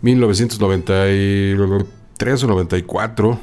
1993 0.03 2.43
o 2.43 2.47
94, 2.47 3.39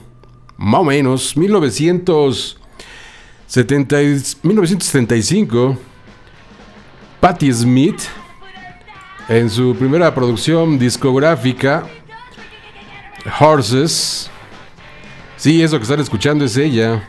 más 0.57 0.81
o 0.81 0.85
menos, 0.85 1.37
1970, 1.37 3.97
1975. 4.45 5.77
Patti 7.19 7.53
Smith 7.53 8.03
en 9.28 9.51
su 9.51 9.74
primera 9.74 10.15
producción 10.15 10.78
discográfica 10.78 11.89
Horses. 13.41 14.31
Sí, 15.37 15.61
eso 15.61 15.77
que 15.77 15.82
están 15.82 15.99
escuchando 15.99 16.45
es 16.45 16.57
ella. 16.57 17.03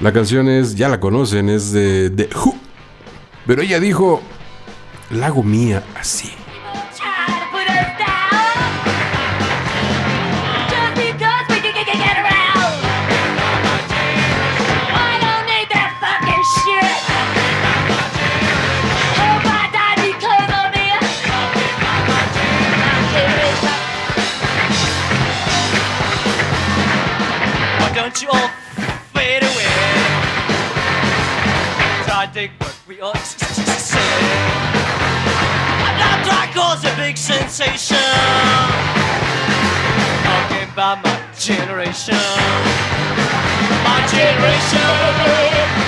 La 0.00 0.12
canción 0.12 0.48
es, 0.48 0.76
ya 0.76 0.88
la 0.88 1.00
conocen, 1.00 1.48
es 1.48 1.72
de 1.72 2.08
The 2.10 2.28
Who. 2.36 2.67
Pero 3.48 3.62
ella 3.62 3.80
dijo, 3.80 4.20
la 5.08 5.28
hago 5.28 5.42
mía 5.42 5.82
así. 5.98 6.30
My 42.06 42.14
generation. 44.06 45.87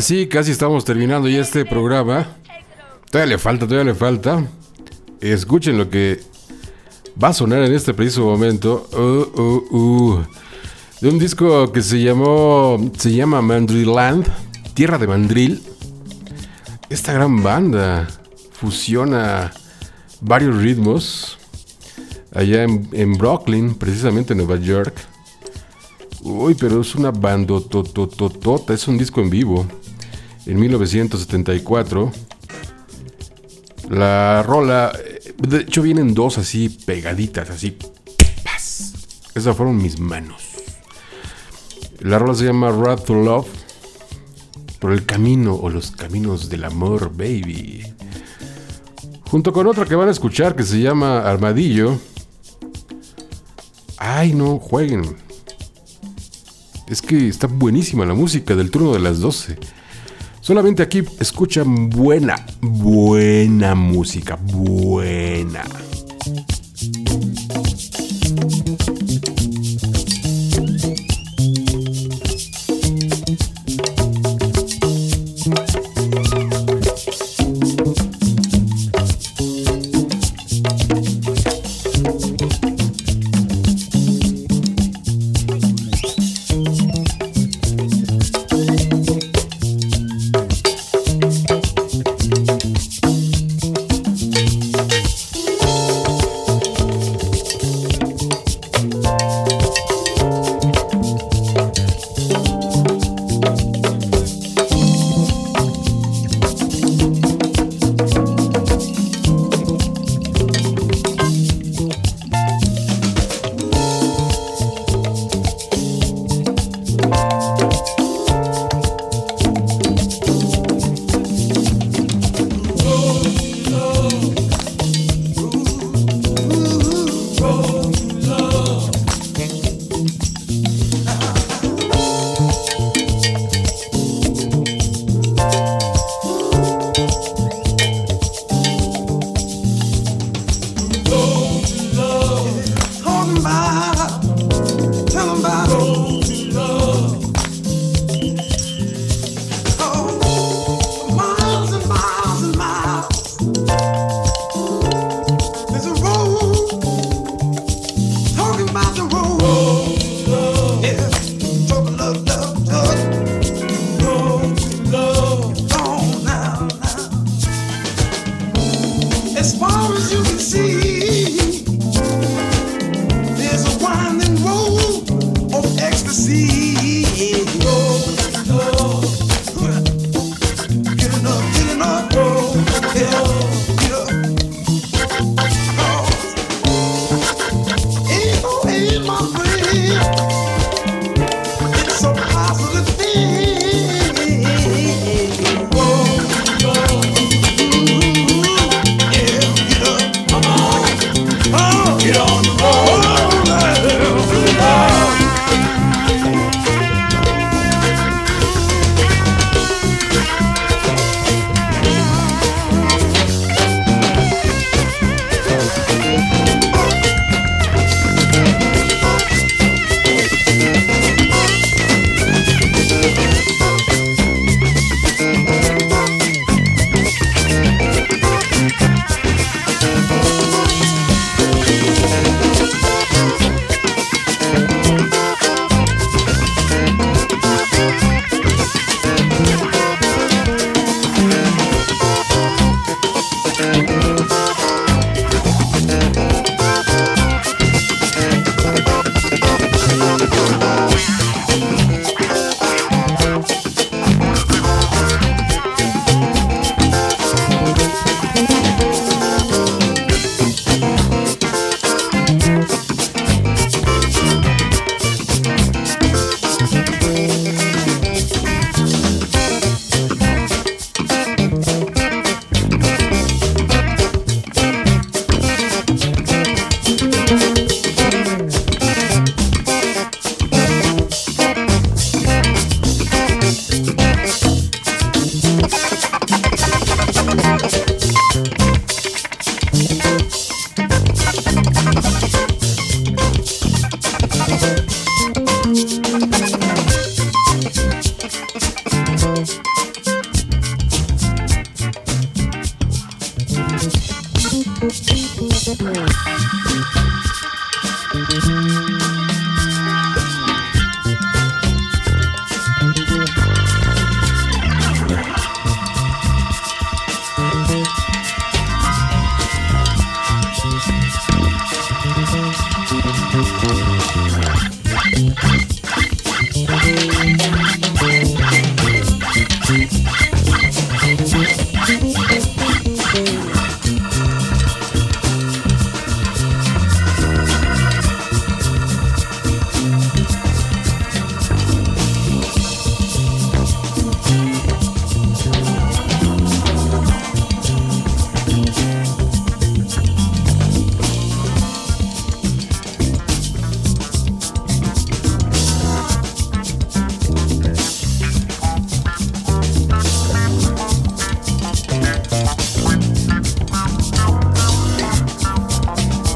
Así 0.00 0.26
casi 0.28 0.50
estamos 0.50 0.86
terminando 0.86 1.28
ya 1.28 1.42
este 1.42 1.66
programa. 1.66 2.26
Todavía 3.10 3.34
le 3.34 3.38
falta, 3.38 3.66
todavía 3.66 3.92
le 3.92 3.94
falta. 3.94 4.46
Escuchen 5.20 5.76
lo 5.76 5.90
que 5.90 6.22
va 7.22 7.28
a 7.28 7.32
sonar 7.34 7.62
en 7.64 7.74
este 7.74 7.92
preciso 7.92 8.24
momento. 8.24 8.88
Uh, 8.94 9.40
uh, 9.40 9.76
uh. 9.76 10.24
De 11.02 11.08
un 11.10 11.18
disco 11.18 11.70
que 11.70 11.82
se 11.82 12.00
llamó. 12.00 12.78
Se 12.96 13.12
llama 13.12 13.42
Mandriland. 13.42 14.26
Tierra 14.72 14.96
de 14.96 15.06
Mandril. 15.06 15.62
Esta 16.88 17.12
gran 17.12 17.42
banda 17.42 18.08
fusiona 18.52 19.52
varios 20.22 20.56
ritmos. 20.56 21.36
Allá 22.34 22.62
en, 22.62 22.88
en 22.92 23.18
Brooklyn, 23.18 23.74
precisamente 23.74 24.32
en 24.32 24.38
Nueva 24.38 24.56
York. 24.56 24.94
Uy, 26.22 26.54
pero 26.54 26.80
es 26.80 26.94
una 26.94 27.10
bandotototota. 27.10 28.72
Es 28.72 28.88
un 28.88 28.96
disco 28.96 29.20
en 29.20 29.28
vivo. 29.28 29.66
En 30.46 30.58
1974. 30.58 32.12
La 33.90 34.42
rola. 34.42 34.92
De 35.38 35.58
hecho, 35.60 35.82
vienen 35.82 36.14
dos 36.14 36.38
así 36.38 36.68
pegaditas, 36.68 37.50
así. 37.50 37.76
Esas 39.34 39.56
fueron 39.56 39.76
mis 39.76 39.98
manos. 40.00 40.42
La 42.00 42.18
rola 42.18 42.34
se 42.34 42.44
llama 42.44 42.70
Wrath 42.70 43.04
to 43.04 43.14
Love. 43.14 43.48
Por 44.78 44.92
el 44.92 45.04
camino 45.04 45.54
o 45.54 45.70
los 45.70 45.90
caminos 45.90 46.48
del 46.48 46.64
amor, 46.64 47.10
baby. 47.14 47.84
Junto 49.30 49.52
con 49.52 49.66
otra 49.66 49.84
que 49.84 49.94
van 49.94 50.08
a 50.08 50.12
escuchar 50.12 50.56
que 50.56 50.62
se 50.62 50.80
llama 50.80 51.20
Armadillo. 51.20 51.98
Ay, 53.98 54.32
no, 54.32 54.58
jueguen. 54.58 55.16
Es 56.88 57.00
que 57.02 57.28
está 57.28 57.46
buenísima 57.46 58.04
la 58.04 58.14
música 58.14 58.56
del 58.56 58.70
turno 58.70 58.92
de 58.92 58.98
las 59.00 59.20
12. 59.20 59.58
Solamente 60.50 60.82
aquí 60.82 61.04
escuchan 61.20 61.88
buena, 61.90 62.34
buena 62.60 63.76
música, 63.76 64.34
buena. 64.34 65.62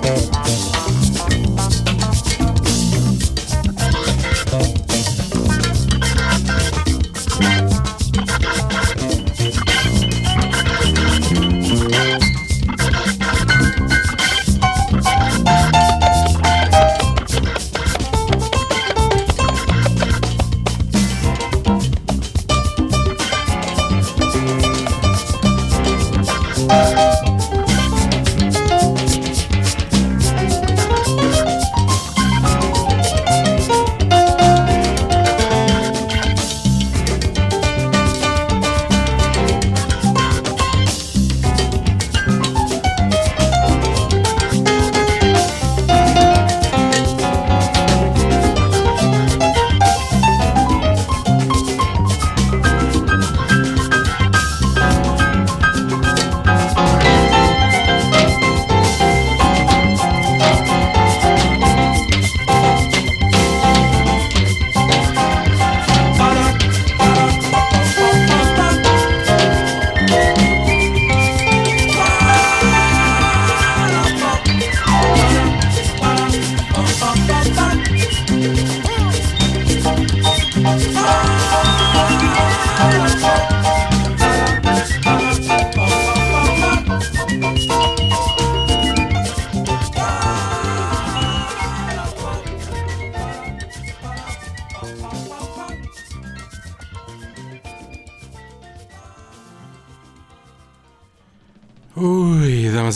Uy, 0.04 0.33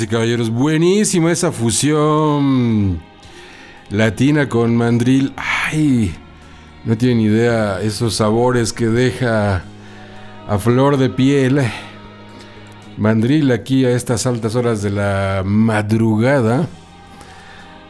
y 0.00 0.06
caballeros, 0.06 0.50
buenísima 0.50 1.32
esa 1.32 1.52
fusión 1.52 3.00
latina 3.90 4.48
con 4.48 4.76
mandril. 4.76 5.32
Ay, 5.36 6.14
No 6.84 6.96
tienen 6.96 7.20
idea 7.20 7.80
esos 7.80 8.14
sabores 8.14 8.72
que 8.72 8.86
deja 8.86 9.64
a 10.48 10.58
flor 10.58 10.96
de 10.96 11.10
piel. 11.10 11.60
Mandril 12.96 13.50
aquí 13.52 13.84
a 13.84 13.90
estas 13.90 14.26
altas 14.26 14.54
horas 14.54 14.82
de 14.82 14.90
la 14.90 15.42
madrugada. 15.44 16.66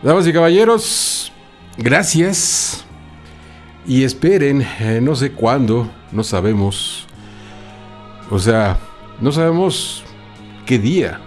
Damas 0.03 0.27
y 0.27 0.33
caballeros, 0.33 1.33
gracias. 1.77 2.85
Y 3.87 4.05
esperen, 4.05 4.67
eh, 4.81 5.01
no 5.03 5.15
sé 5.17 5.33
cuándo, 5.33 5.91
no 6.13 6.23
sabemos. 6.25 7.07
O 8.31 8.39
sea, 8.39 8.79
no 9.21 9.33
sabemos 9.33 10.05
qué 10.67 10.79
día. 10.79 11.21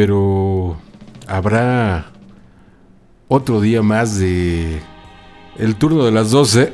Pero 0.00 0.78
habrá 1.26 2.06
otro 3.28 3.60
día 3.60 3.82
más 3.82 4.18
de 4.18 4.80
el 5.58 5.76
turno 5.76 6.06
de 6.06 6.10
las 6.10 6.30
12. 6.30 6.72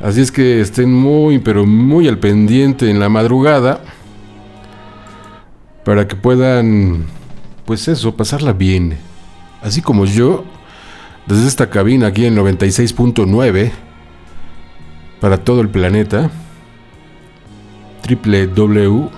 Así 0.00 0.20
es 0.20 0.30
que 0.30 0.60
estén 0.60 0.94
muy, 0.94 1.40
pero 1.40 1.66
muy 1.66 2.06
al 2.06 2.18
pendiente 2.18 2.88
en 2.88 3.00
la 3.00 3.08
madrugada. 3.08 3.80
Para 5.84 6.06
que 6.06 6.14
puedan, 6.14 7.06
pues 7.64 7.88
eso, 7.88 8.16
pasarla 8.16 8.52
bien. 8.52 8.98
Así 9.60 9.82
como 9.82 10.04
yo, 10.04 10.44
desde 11.26 11.48
esta 11.48 11.70
cabina 11.70 12.06
aquí 12.06 12.24
en 12.24 12.36
96.9, 12.36 13.72
para 15.20 15.38
todo 15.38 15.60
el 15.60 15.70
planeta, 15.70 16.30
triple 18.02 18.46
W, 18.46 19.10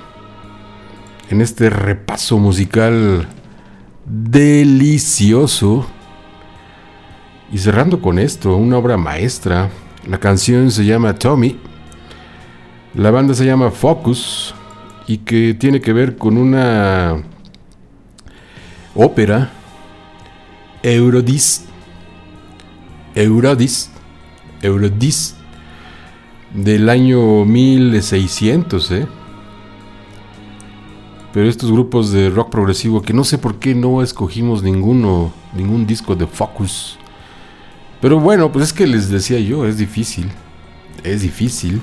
en 1.31 1.41
este 1.41 1.71
repaso 1.71 2.39
musical 2.39 3.29
delicioso. 4.05 5.87
Y 7.53 7.59
cerrando 7.59 8.01
con 8.01 8.19
esto, 8.19 8.57
una 8.57 8.79
obra 8.79 8.97
maestra. 8.97 9.71
La 10.07 10.19
canción 10.19 10.71
se 10.71 10.85
llama 10.85 11.15
Tommy. 11.15 11.59
La 12.95 13.11
banda 13.11 13.35
se 13.35 13.45
llama 13.45 13.71
Focus. 13.71 14.55
Y 15.07 15.19
que 15.19 15.55
tiene 15.55 15.81
que 15.81 15.93
ver 15.93 16.17
con 16.17 16.37
una 16.37 17.23
ópera. 18.95 19.51
Eurodis. 20.83 21.65
Eurodis. 23.15 23.91
Eurodis. 24.63 25.35
Del 26.55 26.89
año 26.89 27.45
1600, 27.45 28.91
¿eh? 28.93 29.07
Pero 31.39 31.49
estos 31.49 31.71
grupos 31.71 32.11
de 32.11 32.31
rock 32.31 32.51
progresivo 32.51 33.01
que 33.01 33.13
no 33.13 33.23
sé 33.23 33.39
por 33.39 33.61
qué 33.61 33.73
no 33.73 34.03
escogimos 34.03 34.65
ninguno, 34.65 35.33
ningún 35.55 35.87
disco 35.87 36.17
de 36.17 36.27
Focus. 36.27 36.99
Pero 38.01 38.19
bueno, 38.19 38.51
pues 38.51 38.65
es 38.65 38.73
que 38.73 38.89
les 38.89 39.09
decía 39.09 39.39
yo, 39.39 39.65
es 39.65 39.79
difícil. 39.79 40.33
Es 41.05 41.23
difícil. 41.23 41.81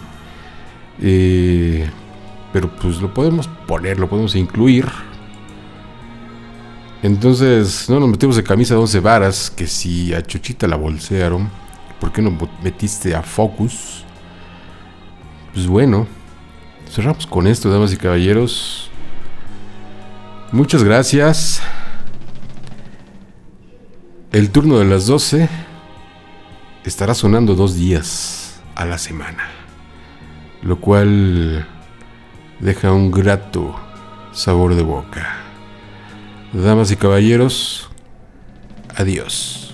Eh, 1.02 1.90
pero 2.52 2.69
pues 2.69 3.02
lo 3.02 3.14
podemos 3.14 3.48
poner, 3.65 3.98
lo 3.98 4.10
podemos 4.10 4.36
incluir. 4.36 4.90
Entonces, 7.02 7.90
no 7.90 8.02
nos 8.02 8.10
metimos 8.10 8.36
de 8.36 8.44
camisa 8.44 8.73
de 8.73 8.82
11 8.82 8.99
varas, 8.99 9.49
que 9.49 9.68
si 9.68 10.14
a 10.14 10.22
Chuchita 10.22 10.68
la 10.68 10.76
bolsearon, 10.76 11.49
¿por 12.02 12.11
qué 12.11 12.22
no 12.22 12.38
metiste 12.61 13.15
a 13.15 13.22
Focus? 13.22 14.03
Pues 15.53 15.65
bueno, 15.65 16.07
cerramos 16.91 17.26
con 17.26 17.48
esto, 17.48 17.69
damas 17.69 17.94
y 17.94 17.95
caballeros. 17.95 18.91
Muchas 20.56 20.86
gracias. 20.86 21.61
El 24.32 24.52
turno 24.52 24.80
de 24.80 24.86
las 24.86 25.06
12 25.06 25.49
estará 26.86 27.14
sonando 27.14 27.56
dos 27.56 27.76
días 27.76 28.61
a 28.73 28.86
la 28.86 28.98
semana, 28.98 29.49
lo 30.61 30.80
cual 30.80 31.68
deja 32.61 32.94
un 32.94 33.11
grato 33.11 33.76
sabor 34.32 34.76
de 34.76 34.84
boca. 34.84 35.40
Damas 36.53 36.90
y 36.90 36.95
caballeros, 36.95 37.90
adiós. 38.95 39.65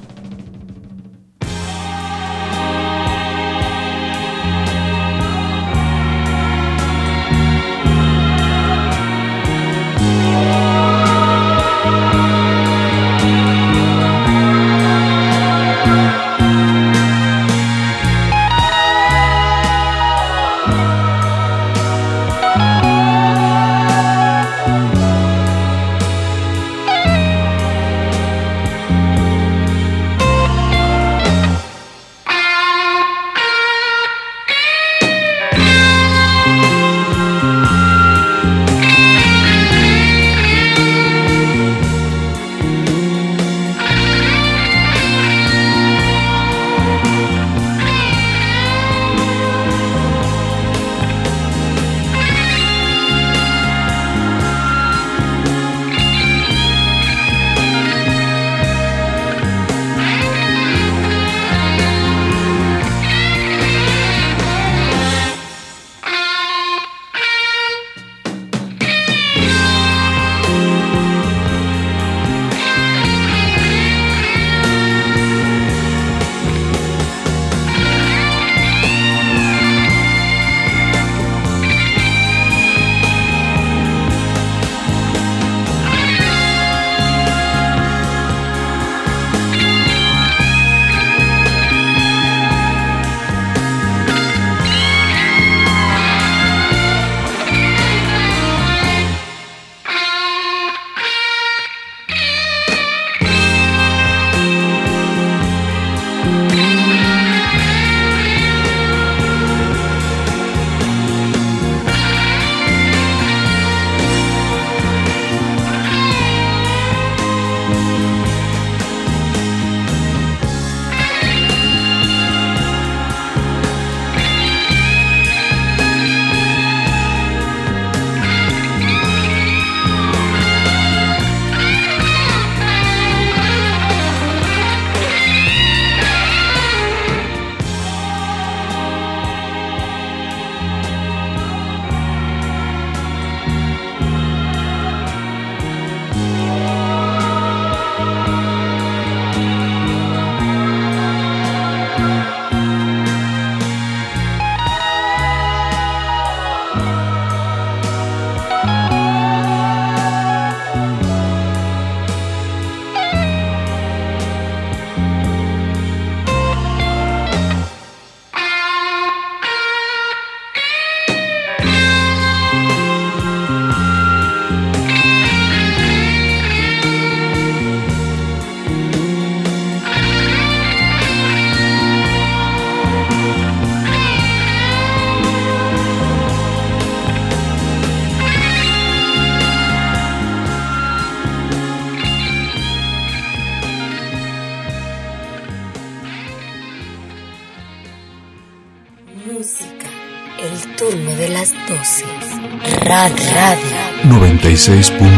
96.9 204.61 205.10